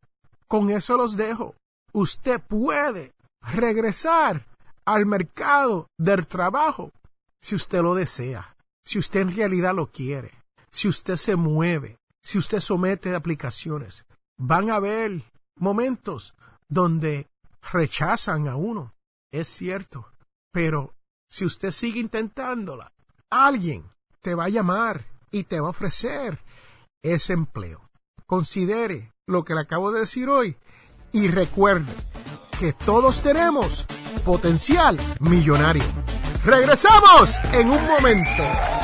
con 0.49 0.71
eso 0.71 0.97
los 0.97 1.17
dejo. 1.17 1.55
Usted 1.93 2.41
puede 2.41 3.13
regresar 3.41 4.47
al 4.85 5.07
mercado 5.07 5.89
del 5.99 6.27
trabajo 6.27 6.93
si 7.41 7.55
usted 7.55 7.83
lo 7.83 7.95
desea, 7.95 8.57
si 8.85 8.99
usted 8.99 9.21
en 9.21 9.37
realidad 9.37 9.75
lo 9.75 9.91
quiere, 9.91 10.33
si 10.71 10.89
usted 10.89 11.17
se 11.17 11.37
mueve, 11.37 11.99
si 12.23 12.39
usted 12.39 12.61
somete 12.61 13.15
aplicaciones, 13.15 14.07
van 14.39 14.71
a 14.71 14.77
haber 14.77 15.25
momentos 15.57 16.35
donde 16.69 17.29
rechazan 17.73 18.49
a 18.49 18.57
uno, 18.57 18.95
es 19.31 19.49
cierto, 19.49 20.11
pero 20.53 20.95
si 21.31 21.45
usted 21.45 21.71
sigue 21.71 22.01
intentándola, 22.01 22.93
alguien 23.31 23.91
te 24.21 24.35
va 24.35 24.45
a 24.45 24.49
llamar 24.49 25.05
y 25.35 25.43
te 25.43 25.59
va 25.59 25.67
a 25.67 25.71
ofrecer 25.71 26.39
ese 27.03 27.33
empleo. 27.33 27.91
Considere 28.25 29.13
lo 29.27 29.45
que 29.45 29.55
le 29.55 29.63
acabo 29.63 29.91
de 29.91 30.01
decir 30.01 30.29
hoy 30.29 30.57
y 31.13 31.27
recuerde 31.27 31.93
que 32.61 32.73
todos 32.73 33.21
tenemos 33.21 33.85
potencial 34.25 34.97
millonario. 35.19 35.83
Regresamos 36.45 37.41
en 37.53 37.69
un 37.69 37.85
momento. 37.85 38.84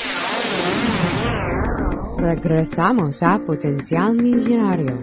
Regresamos 2.21 3.23
a 3.23 3.39
Potencial 3.39 4.13
Millonario. 4.13 4.95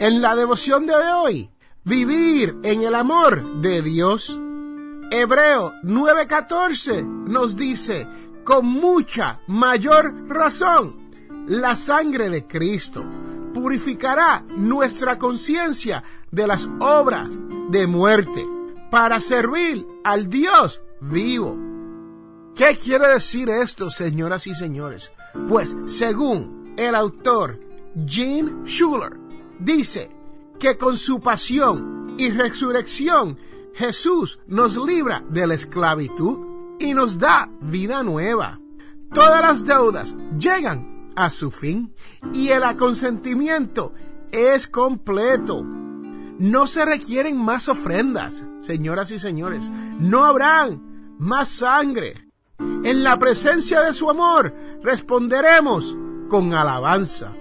En 0.00 0.22
la 0.22 0.34
devoción 0.34 0.86
de 0.86 0.94
hoy, 0.94 1.50
vivir 1.84 2.56
en 2.62 2.82
el 2.82 2.94
amor 2.94 3.60
de 3.60 3.82
Dios. 3.82 4.40
Hebreo 5.10 5.74
9:14 5.82 7.04
nos 7.04 7.56
dice, 7.56 8.08
con 8.42 8.64
mucha 8.64 9.40
mayor 9.46 10.14
razón, 10.30 11.10
la 11.46 11.76
sangre 11.76 12.30
de 12.30 12.46
Cristo 12.46 13.04
purificará 13.52 14.42
nuestra 14.56 15.18
conciencia 15.18 16.02
de 16.30 16.46
las 16.46 16.66
obras 16.80 17.28
de 17.68 17.86
muerte 17.86 18.53
para 18.94 19.20
servir 19.20 19.84
al 20.04 20.30
Dios 20.30 20.80
vivo. 21.00 21.58
¿Qué 22.54 22.76
quiere 22.76 23.08
decir 23.08 23.50
esto, 23.50 23.90
señoras 23.90 24.46
y 24.46 24.54
señores? 24.54 25.10
Pues 25.48 25.76
según 25.86 26.76
el 26.76 26.94
autor 26.94 27.58
Gene 28.06 28.64
Schuller, 28.64 29.18
dice 29.58 30.12
que 30.60 30.78
con 30.78 30.96
su 30.96 31.18
pasión 31.18 32.14
y 32.18 32.30
resurrección 32.30 33.36
Jesús 33.74 34.38
nos 34.46 34.76
libra 34.76 35.24
de 35.28 35.48
la 35.48 35.54
esclavitud 35.54 36.76
y 36.78 36.94
nos 36.94 37.18
da 37.18 37.50
vida 37.62 38.04
nueva. 38.04 38.60
Todas 39.12 39.42
las 39.42 39.64
deudas 39.64 40.14
llegan 40.38 41.10
a 41.16 41.30
su 41.30 41.50
fin 41.50 41.92
y 42.32 42.50
el 42.50 42.62
aconsentimiento 42.62 43.92
es 44.30 44.68
completo. 44.68 45.83
No 46.38 46.66
se 46.66 46.84
requieren 46.84 47.36
más 47.36 47.68
ofrendas, 47.68 48.44
señoras 48.60 49.10
y 49.10 49.18
señores. 49.18 49.70
No 49.98 50.24
habrán 50.24 51.14
más 51.18 51.48
sangre. 51.48 52.28
En 52.58 53.02
la 53.04 53.18
presencia 53.18 53.80
de 53.82 53.94
su 53.94 54.10
amor 54.10 54.54
responderemos 54.82 55.96
con 56.28 56.52
alabanza. 56.52 57.32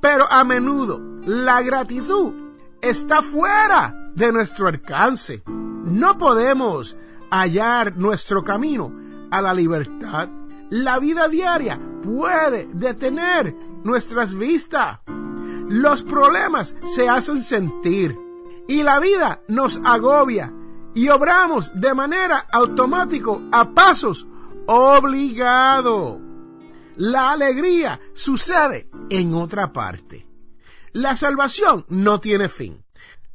Pero 0.00 0.30
a 0.30 0.44
menudo 0.44 1.00
la 1.26 1.62
gratitud 1.62 2.32
está 2.80 3.22
fuera 3.22 3.94
de 4.14 4.32
nuestro 4.32 4.68
alcance. 4.68 5.42
No 5.46 6.16
podemos 6.16 6.96
hallar 7.30 7.96
nuestro 7.96 8.44
camino 8.44 8.92
a 9.30 9.42
la 9.42 9.52
libertad. 9.52 10.28
La 10.70 10.98
vida 10.98 11.28
diaria 11.28 11.80
puede 12.02 12.68
detener 12.72 13.54
nuestras 13.82 14.34
vistas. 14.34 15.00
Los 15.68 16.02
problemas 16.02 16.76
se 16.86 17.08
hacen 17.08 17.42
sentir 17.42 18.18
y 18.68 18.82
la 18.82 19.00
vida 19.00 19.40
nos 19.48 19.80
agobia 19.84 20.52
y 20.94 21.08
obramos 21.08 21.72
de 21.74 21.94
manera 21.94 22.46
automática 22.52 23.32
a 23.50 23.70
pasos 23.70 24.26
obligados. 24.66 26.18
La 26.96 27.32
alegría 27.32 28.00
sucede 28.12 28.88
en 29.10 29.34
otra 29.34 29.72
parte. 29.72 30.26
La 30.92 31.16
salvación 31.16 31.84
no 31.88 32.20
tiene 32.20 32.48
fin. 32.48 32.84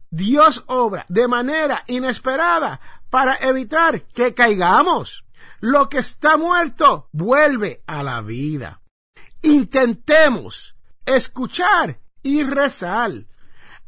Dios 0.09 0.63
obra 0.67 1.05
de 1.09 1.27
manera 1.27 1.83
inesperada 1.87 2.79
para 3.09 3.35
evitar 3.37 4.03
que 4.03 4.33
caigamos. 4.33 5.25
Lo 5.59 5.89
que 5.89 5.99
está 5.99 6.37
muerto 6.37 7.09
vuelve 7.11 7.83
a 7.85 8.01
la 8.01 8.21
vida. 8.21 8.81
Intentemos 9.41 10.75
escuchar 11.05 11.99
y 12.23 12.43
rezar. 12.43 13.12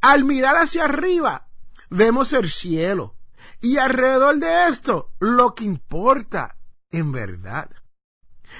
Al 0.01 0.23
mirar 0.23 0.57
hacia 0.57 0.85
arriba, 0.85 1.47
vemos 1.89 2.33
el 2.33 2.49
cielo. 2.49 3.15
Y 3.61 3.77
alrededor 3.77 4.37
de 4.37 4.69
esto, 4.69 5.11
lo 5.19 5.53
que 5.53 5.63
importa 5.63 6.57
en 6.89 7.11
verdad. 7.11 7.69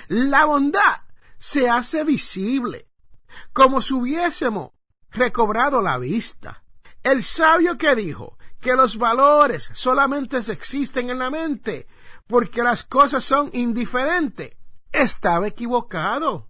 La 0.07 0.45
bondad 0.45 1.01
se 1.37 1.69
hace 1.69 2.03
visible, 2.03 2.87
como 3.53 3.81
si 3.81 3.93
hubiésemos 3.93 4.71
recobrado 5.09 5.81
la 5.81 5.97
vista. 5.97 6.63
El 7.03 7.23
sabio 7.23 7.77
que 7.77 7.95
dijo 7.95 8.37
que 8.59 8.75
los 8.75 8.97
valores 8.97 9.69
solamente 9.73 10.37
existen 10.37 11.09
en 11.09 11.19
la 11.19 11.31
mente 11.31 11.87
porque 12.27 12.61
las 12.61 12.83
cosas 12.83 13.23
son 13.23 13.49
indiferentes, 13.53 14.55
estaba 14.91 15.47
equivocado. 15.47 16.47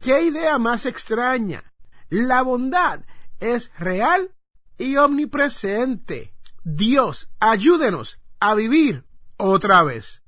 ¿Qué 0.00 0.22
idea 0.22 0.58
más 0.58 0.86
extraña? 0.86 1.69
La 2.10 2.42
bondad 2.42 3.00
es 3.38 3.70
real 3.78 4.32
y 4.76 4.96
omnipresente. 4.96 6.34
Dios, 6.64 7.30
ayúdenos 7.40 8.20
a 8.40 8.54
vivir 8.54 9.04
otra 9.36 9.82
vez. 9.82 10.22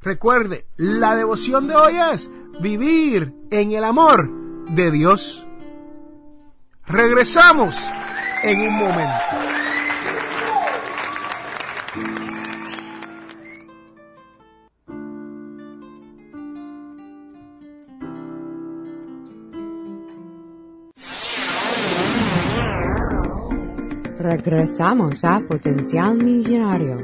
Recuerde, 0.00 0.66
la 0.76 1.14
devoción 1.14 1.68
de 1.68 1.76
hoy 1.76 1.96
es 2.12 2.30
vivir 2.60 3.32
en 3.50 3.72
el 3.72 3.84
amor 3.84 4.28
de 4.70 4.90
Dios. 4.90 5.46
Regresamos 6.86 7.76
en 8.42 8.60
un 8.60 8.74
momento. 8.74 9.49
Regresamos 24.30 25.24
a 25.24 25.40
Potencial 25.40 26.14
Millonario. 26.14 26.96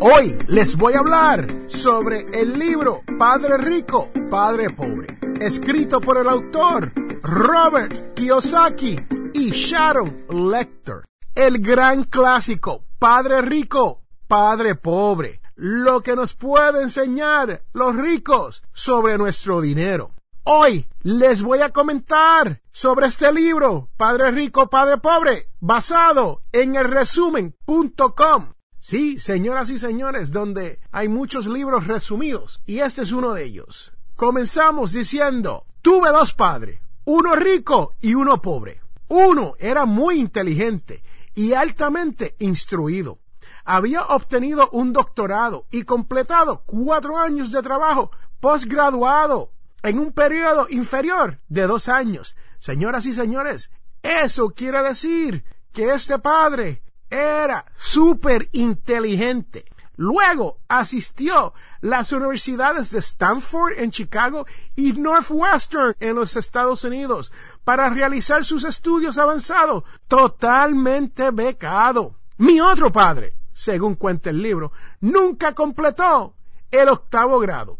Hoy 0.00 0.36
les 0.48 0.74
voy 0.74 0.94
a 0.94 0.98
hablar 0.98 1.46
sobre 1.68 2.22
el 2.32 2.58
libro 2.58 3.02
Padre 3.16 3.56
Rico, 3.58 4.08
Padre 4.28 4.70
Pobre, 4.70 5.06
escrito 5.40 6.00
por 6.00 6.18
el 6.18 6.28
autor 6.28 6.90
Robert 7.22 8.14
Kiyosaki 8.14 8.98
y 9.32 9.50
Sharon 9.52 10.16
Lecter. 10.30 11.04
El 11.32 11.60
gran 11.60 12.02
clásico 12.02 12.82
Padre 12.98 13.40
Rico, 13.42 14.02
Padre 14.26 14.74
Pobre, 14.74 15.40
lo 15.54 16.00
que 16.00 16.16
nos 16.16 16.34
puede 16.34 16.82
enseñar 16.82 17.62
los 17.72 17.94
ricos 17.94 18.64
sobre 18.72 19.16
nuestro 19.16 19.60
dinero. 19.60 20.10
Hoy 20.44 20.88
les 21.02 21.42
voy 21.42 21.60
a 21.60 21.70
comentar 21.70 22.62
sobre 22.72 23.08
este 23.08 23.30
libro, 23.30 23.90
Padre 23.98 24.30
Rico, 24.30 24.70
Padre 24.70 24.96
Pobre, 24.96 25.50
basado 25.60 26.42
en 26.50 26.76
el 26.76 26.84
resumen.com. 26.90 28.54
Sí, 28.78 29.20
señoras 29.20 29.68
y 29.68 29.76
señores, 29.76 30.32
donde 30.32 30.80
hay 30.92 31.08
muchos 31.08 31.46
libros 31.46 31.86
resumidos, 31.86 32.62
y 32.64 32.78
este 32.78 33.02
es 33.02 33.12
uno 33.12 33.34
de 33.34 33.44
ellos. 33.44 33.92
Comenzamos 34.16 34.92
diciendo, 34.92 35.66
tuve 35.82 36.10
dos 36.10 36.32
padres, 36.32 36.80
uno 37.04 37.36
rico 37.36 37.92
y 38.00 38.14
uno 38.14 38.40
pobre. 38.40 38.80
Uno 39.08 39.54
era 39.58 39.84
muy 39.84 40.18
inteligente 40.20 41.02
y 41.34 41.52
altamente 41.52 42.36
instruido. 42.38 43.18
Había 43.66 44.04
obtenido 44.06 44.70
un 44.72 44.94
doctorado 44.94 45.66
y 45.70 45.82
completado 45.82 46.62
cuatro 46.64 47.18
años 47.18 47.52
de 47.52 47.60
trabajo 47.60 48.10
postgraduado 48.40 49.50
en 49.82 49.98
un 49.98 50.12
periodo 50.12 50.66
inferior 50.70 51.40
de 51.48 51.66
dos 51.66 51.88
años. 51.88 52.36
Señoras 52.58 53.06
y 53.06 53.12
señores, 53.12 53.70
eso 54.02 54.50
quiere 54.50 54.82
decir 54.82 55.44
que 55.72 55.92
este 55.92 56.18
padre 56.18 56.82
era 57.08 57.66
súper 57.74 58.48
inteligente. 58.52 59.64
Luego 59.96 60.60
asistió 60.66 61.52
las 61.82 62.10
universidades 62.12 62.90
de 62.90 63.00
Stanford 63.00 63.74
en 63.76 63.90
Chicago 63.90 64.46
y 64.74 64.92
Northwestern 64.94 65.94
en 66.00 66.14
los 66.14 66.36
Estados 66.36 66.84
Unidos 66.84 67.30
para 67.64 67.90
realizar 67.90 68.42
sus 68.42 68.64
estudios 68.64 69.18
avanzados 69.18 69.84
totalmente 70.08 71.30
becado. 71.32 72.16
Mi 72.38 72.60
otro 72.60 72.90
padre, 72.90 73.34
según 73.52 73.94
cuenta 73.94 74.30
el 74.30 74.40
libro, 74.40 74.72
nunca 75.00 75.54
completó 75.54 76.34
el 76.70 76.88
octavo 76.88 77.38
grado. 77.38 77.78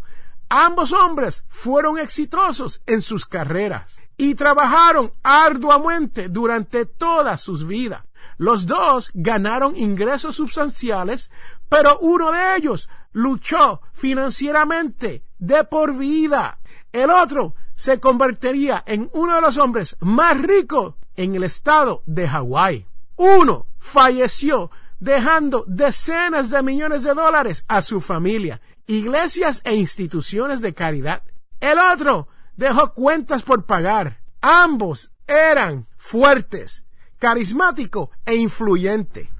Ambos 0.52 0.92
hombres 0.92 1.44
fueron 1.48 1.96
exitosos 1.96 2.82
en 2.84 3.02
sus 3.02 3.24
carreras 3.24 4.00
y 4.16 4.34
trabajaron 4.34 5.12
arduamente 5.22 6.28
durante 6.28 6.86
todas 6.86 7.40
sus 7.40 7.64
vidas. 7.64 8.02
Los 8.36 8.66
dos 8.66 9.12
ganaron 9.14 9.76
ingresos 9.76 10.34
sustanciales, 10.34 11.30
pero 11.68 12.00
uno 12.00 12.32
de 12.32 12.56
ellos 12.56 12.88
luchó 13.12 13.80
financieramente 13.92 15.22
de 15.38 15.62
por 15.62 15.96
vida. 15.96 16.58
El 16.92 17.10
otro 17.10 17.54
se 17.76 18.00
convertiría 18.00 18.82
en 18.86 19.08
uno 19.12 19.36
de 19.36 19.40
los 19.42 19.56
hombres 19.56 19.96
más 20.00 20.36
ricos 20.36 20.94
en 21.14 21.36
el 21.36 21.44
estado 21.44 22.02
de 22.06 22.26
Hawái. 22.26 22.86
Uno 23.14 23.66
falleció 23.78 24.72
dejando 24.98 25.64
decenas 25.66 26.50
de 26.50 26.62
millones 26.62 27.04
de 27.04 27.14
dólares 27.14 27.64
a 27.68 27.82
su 27.82 28.00
familia, 28.00 28.60
iglesias 28.90 29.62
e 29.64 29.74
instituciones 29.76 30.60
de 30.60 30.74
caridad. 30.74 31.22
El 31.60 31.78
otro 31.78 32.28
dejó 32.56 32.92
cuentas 32.92 33.42
por 33.42 33.64
pagar. 33.64 34.20
Ambos 34.40 35.10
eran 35.26 35.86
fuertes, 35.96 36.84
carismático 37.18 38.10
e 38.26 38.34
influyente. 38.34 39.30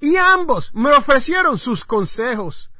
Y 0.00 0.16
ambos 0.16 0.74
me 0.74 0.90
ofrecieron 0.90 1.58
sus 1.58 1.84
consejos, 1.84 2.70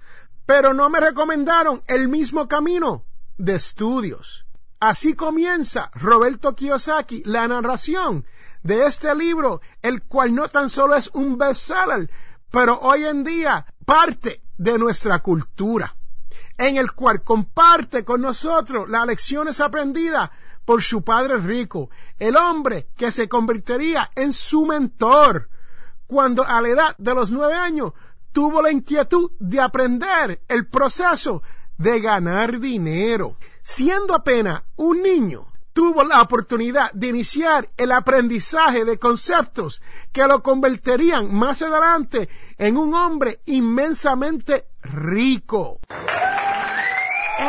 pero 0.47 0.75
no 0.75 0.89
me 0.89 1.01
recomendaron 1.01 1.83
el 1.87 2.09
mismo 2.09 2.49
camino 2.49 3.05
de 3.37 3.55
estudios. 3.55 4.47
Así 4.81 5.15
comienza 5.15 5.91
Roberto 5.95 6.57
Kiyosaki 6.57 7.23
la 7.27 7.47
narración 7.47 8.25
de 8.63 8.87
este 8.87 9.15
libro, 9.15 9.61
el 9.83 10.03
cual 10.03 10.35
no 10.35 10.49
tan 10.49 10.71
solo 10.71 10.97
es 10.97 11.11
un 11.13 11.37
bestseller, 11.37 12.11
pero 12.51 12.81
hoy 12.81 13.05
en 13.05 13.23
día 13.23 13.67
parte 13.85 14.43
de 14.57 14.79
nuestra 14.79 15.21
cultura, 15.21 15.97
en 16.61 16.77
el 16.77 16.93
cual 16.93 17.23
comparte 17.25 18.05
con 18.05 18.21
nosotros 18.21 18.87
las 18.91 19.07
lecciones 19.07 19.61
aprendidas 19.61 20.29
por 20.67 20.83
su 20.83 21.03
padre 21.03 21.39
rico, 21.39 21.89
el 22.19 22.37
hombre 22.37 22.89
que 22.95 23.11
se 23.11 23.31
convertiría 23.31 24.11
en 24.15 24.35
su 24.35 24.67
mentor, 24.67 25.49
cuando 26.07 26.45
a 26.47 26.61
la 26.61 26.69
edad 26.69 26.95
de 26.99 27.15
los 27.15 27.31
nueve 27.31 27.55
años 27.55 27.93
tuvo 28.31 28.61
la 28.61 28.71
inquietud 28.71 29.31
de 29.39 29.59
aprender 29.59 30.43
el 30.49 30.67
proceso 30.67 31.43
de 31.79 31.99
ganar 31.99 32.61
dinero. 32.61 33.37
Siendo 33.63 34.15
apenas 34.15 34.63
un 34.77 35.03
niño, 35.03 35.50
tuvo 35.73 36.05
la 36.05 36.21
oportunidad 36.21 36.91
de 36.93 37.09
iniciar 37.09 37.69
el 37.77 37.93
aprendizaje 37.93 38.85
de 38.85 38.99
conceptos 38.99 39.83
que 40.13 40.27
lo 40.27 40.43
convertirían 40.43 41.33
más 41.33 41.63
adelante 41.63 42.29
en 42.59 42.77
un 42.77 42.95
hombre 42.95 43.41
inmensamente 43.47 44.67
rico. 44.83 45.81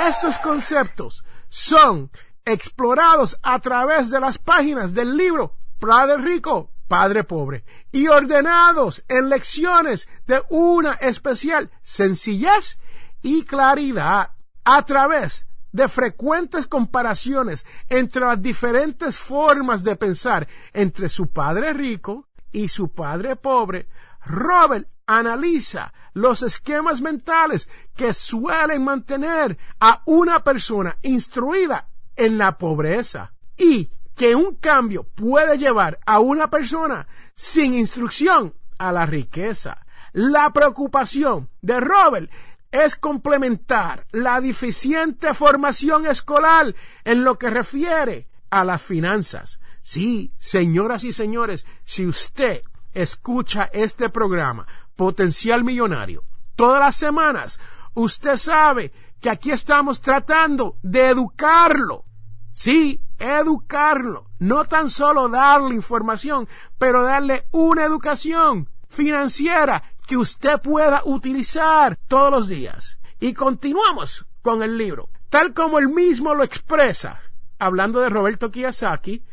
Estos 0.08 0.38
conceptos 0.38 1.24
son 1.50 2.12
explorados 2.46 3.40
a 3.42 3.60
través 3.60 4.10
de 4.10 4.20
las 4.20 4.38
páginas 4.38 4.94
del 4.94 5.18
libro 5.18 5.56
Padre 5.80 6.18
Rico, 6.18 6.72
Padre 6.88 7.24
Pobre 7.24 7.64
y 7.92 8.08
ordenados 8.08 9.04
en 9.08 9.30
lecciones 9.30 10.08
de 10.28 10.44
una 10.50 10.94
especial 10.94 11.72
sencillez 11.84 12.78
y 13.22 13.44
claridad 13.44 14.32
a 14.64 14.86
través 14.86 15.46
de 15.72 15.88
frecuentes 15.88 16.68
comparaciones 16.68 17.66
entre 17.90 18.22
las 18.22 18.42
diferentes 18.42 19.20
formas 19.20 19.84
de 19.84 19.96
pensar 19.96 20.48
entre 20.74 21.10
su 21.10 21.28
padre 21.28 21.74
rico 21.74 22.28
y 22.52 22.70
su 22.70 22.90
padre 22.90 23.36
pobre, 23.36 23.88
Robert 24.26 24.88
analiza 25.06 25.94
los 26.14 26.44
esquemas 26.44 27.02
mentales 27.02 27.70
que 27.96 28.14
suelen 28.14 28.84
mantener 28.84 29.58
a 29.80 30.02
una 30.06 30.44
persona 30.44 30.98
instruida 31.02 31.88
en 32.16 32.38
la 32.38 32.58
pobreza 32.58 33.34
y 33.58 33.90
que 34.16 34.36
un 34.36 34.56
cambio 34.56 35.04
puede 35.04 35.58
llevar 35.58 36.00
a 36.06 36.20
una 36.20 36.50
persona 36.50 37.08
sin 37.36 37.74
instrucción 37.74 38.54
a 38.78 38.92
la 38.92 39.06
riqueza. 39.06 39.86
La 40.14 40.52
preocupación 40.52 41.50
de 41.62 41.80
Robert 41.80 42.30
es 42.72 42.96
complementar 42.96 44.08
la 44.12 44.40
deficiente 44.42 45.34
formación 45.34 46.08
escolar 46.08 46.74
en 47.04 47.24
lo 47.24 47.38
que 47.38 47.50
refiere 47.50 48.28
a 48.50 48.64
las 48.64 48.82
finanzas. 48.82 49.60
Sí, 49.82 50.34
señoras 50.40 51.04
y 51.04 51.12
señores, 51.12 51.66
si 51.84 52.06
usted 52.06 52.62
escucha 52.94 53.70
este 53.74 54.10
programa, 54.10 54.68
Potencial 54.96 55.64
Millonario, 55.64 56.24
todas 56.56 56.80
las 56.80 56.96
semanas, 56.96 57.60
usted 57.94 58.38
sabe 58.38 58.92
que 59.20 59.30
aquí 59.30 59.52
estamos 59.52 60.02
tratando 60.02 60.78
de 60.82 61.10
educarlo. 61.10 62.06
Sí, 62.52 63.02
educarlo. 63.18 64.30
No 64.40 64.66
tan 64.66 64.90
solo 64.90 65.30
darle 65.30 65.76
información, 65.76 66.48
pero 66.78 67.04
darle 67.04 67.48
una 67.52 67.86
educación 67.86 68.70
financiera 68.90 69.91
que 70.12 70.18
usted 70.18 70.60
pueda 70.60 71.04
utilizar 71.06 71.98
todos 72.10 72.30
los 72.32 72.50
días. 72.50 73.00
Y 73.22 73.34
continuamos 73.34 74.26
con 74.42 74.62
el 74.62 74.78
libro. 74.78 75.08
Tal 75.30 75.54
como 75.54 75.80
él 75.80 75.88
mismo 75.88 76.36
lo 76.36 76.44
expresa, 76.44 77.22
hablando 77.60 78.02
de 78.02 78.10
Roberto 78.10 78.52
Kiyosaki, 78.52 79.24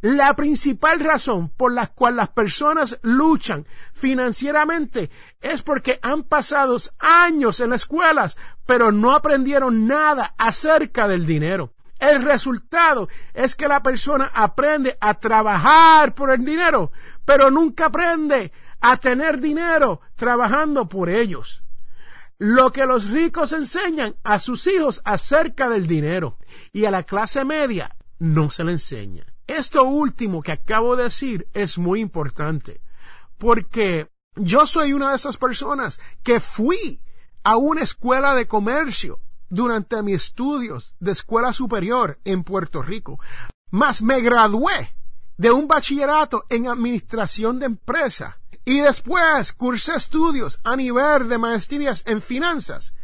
la 0.00 0.34
principal 0.34 0.98
razón 0.98 1.50
por 1.50 1.72
la 1.72 1.86
cual 1.86 2.16
las 2.16 2.30
personas 2.30 2.98
luchan 3.02 3.64
financieramente 3.92 5.08
es 5.40 5.62
porque 5.62 6.00
han 6.02 6.24
pasado 6.24 6.78
años 6.98 7.60
en 7.60 7.70
las 7.70 7.82
escuelas, 7.82 8.36
pero 8.66 8.90
no 8.90 9.14
aprendieron 9.14 9.86
nada 9.86 10.34
acerca 10.36 11.06
del 11.06 11.26
dinero. 11.26 11.74
El 12.00 12.24
resultado 12.24 13.08
es 13.34 13.54
que 13.54 13.68
la 13.68 13.84
persona 13.84 14.32
aprende 14.34 14.98
a 15.00 15.14
trabajar 15.14 16.12
por 16.12 16.32
el 16.32 16.44
dinero, 16.44 16.90
pero 17.24 17.52
nunca 17.52 17.86
aprende 17.86 18.50
a 18.86 18.98
tener 18.98 19.40
dinero 19.40 20.02
trabajando 20.14 20.90
por 20.90 21.08
ellos. 21.08 21.62
Lo 22.36 22.70
que 22.70 22.84
los 22.84 23.08
ricos 23.08 23.54
enseñan 23.54 24.16
a 24.22 24.38
sus 24.38 24.66
hijos 24.66 25.00
acerca 25.06 25.70
del 25.70 25.86
dinero 25.86 26.36
y 26.70 26.84
a 26.84 26.90
la 26.90 27.04
clase 27.04 27.46
media 27.46 27.96
no 28.18 28.50
se 28.50 28.62
le 28.62 28.72
enseña. 28.72 29.24
Esto 29.46 29.84
último 29.84 30.42
que 30.42 30.52
acabo 30.52 30.96
de 30.96 31.04
decir 31.04 31.48
es 31.54 31.78
muy 31.78 32.00
importante 32.00 32.82
porque 33.38 34.10
yo 34.36 34.66
soy 34.66 34.92
una 34.92 35.10
de 35.10 35.16
esas 35.16 35.38
personas 35.38 35.98
que 36.22 36.38
fui 36.38 37.00
a 37.42 37.56
una 37.56 37.80
escuela 37.80 38.34
de 38.34 38.46
comercio 38.46 39.20
durante 39.48 40.02
mis 40.02 40.16
estudios 40.16 40.94
de 41.00 41.12
escuela 41.12 41.54
superior 41.54 42.18
en 42.24 42.44
Puerto 42.44 42.82
Rico, 42.82 43.18
mas 43.70 44.02
me 44.02 44.20
gradué 44.20 44.94
de 45.38 45.50
un 45.50 45.68
bachillerato 45.68 46.44
en 46.50 46.66
administración 46.66 47.58
de 47.58 47.66
empresa 47.66 48.40
y 48.64 48.80
después 48.80 49.52
cursé 49.52 49.94
estudios 49.94 50.60
a 50.64 50.76
nivel 50.76 51.28
de 51.28 51.38
maestrías 51.38 52.02
en 52.06 52.22
finanzas. 52.22 52.94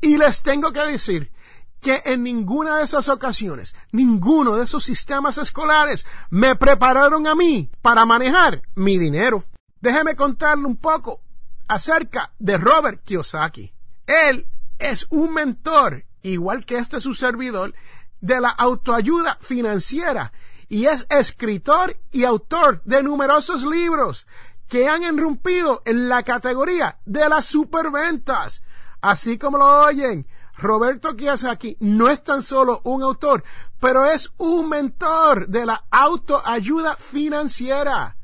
Y 0.00 0.16
les 0.16 0.42
tengo 0.42 0.72
que 0.72 0.80
decir 0.80 1.32
que 1.80 2.02
en 2.04 2.22
ninguna 2.22 2.78
de 2.78 2.84
esas 2.84 3.08
ocasiones, 3.08 3.74
ninguno 3.90 4.56
de 4.56 4.64
esos 4.64 4.84
sistemas 4.84 5.38
escolares 5.38 6.06
me 6.28 6.54
prepararon 6.54 7.26
a 7.26 7.34
mí 7.34 7.70
para 7.82 8.04
manejar 8.04 8.62
mi 8.74 8.98
dinero. 8.98 9.44
Déjeme 9.80 10.14
contarle 10.14 10.66
un 10.66 10.76
poco 10.76 11.22
acerca 11.66 12.32
de 12.38 12.58
Robert 12.58 13.02
Kiyosaki. 13.04 13.72
Él 14.06 14.46
es 14.78 15.06
un 15.10 15.32
mentor, 15.32 16.04
igual 16.22 16.64
que 16.66 16.78
este 16.78 17.00
su 17.00 17.14
servidor, 17.14 17.74
de 18.20 18.40
la 18.40 18.50
autoayuda 18.50 19.38
financiera 19.40 20.32
y 20.68 20.86
es 20.86 21.06
escritor 21.10 21.96
y 22.12 22.24
autor 22.24 22.80
de 22.84 23.02
numerosos 23.02 23.64
libros 23.64 24.26
que 24.70 24.88
han 24.88 25.02
irrumpido 25.02 25.82
en 25.84 26.08
la 26.08 26.22
categoría 26.22 26.96
de 27.04 27.28
las 27.28 27.44
superventas. 27.44 28.62
Así 29.02 29.36
como 29.36 29.58
lo 29.58 29.82
oyen, 29.82 30.26
Roberto 30.56 31.14
Kiyosaki 31.16 31.76
no 31.80 32.08
es 32.08 32.22
tan 32.22 32.40
solo 32.40 32.80
un 32.84 33.02
autor, 33.02 33.42
pero 33.80 34.06
es 34.06 34.30
un 34.36 34.68
mentor 34.68 35.48
de 35.48 35.66
la 35.66 35.86
autoayuda 35.90 36.94
financiera. 36.94 38.16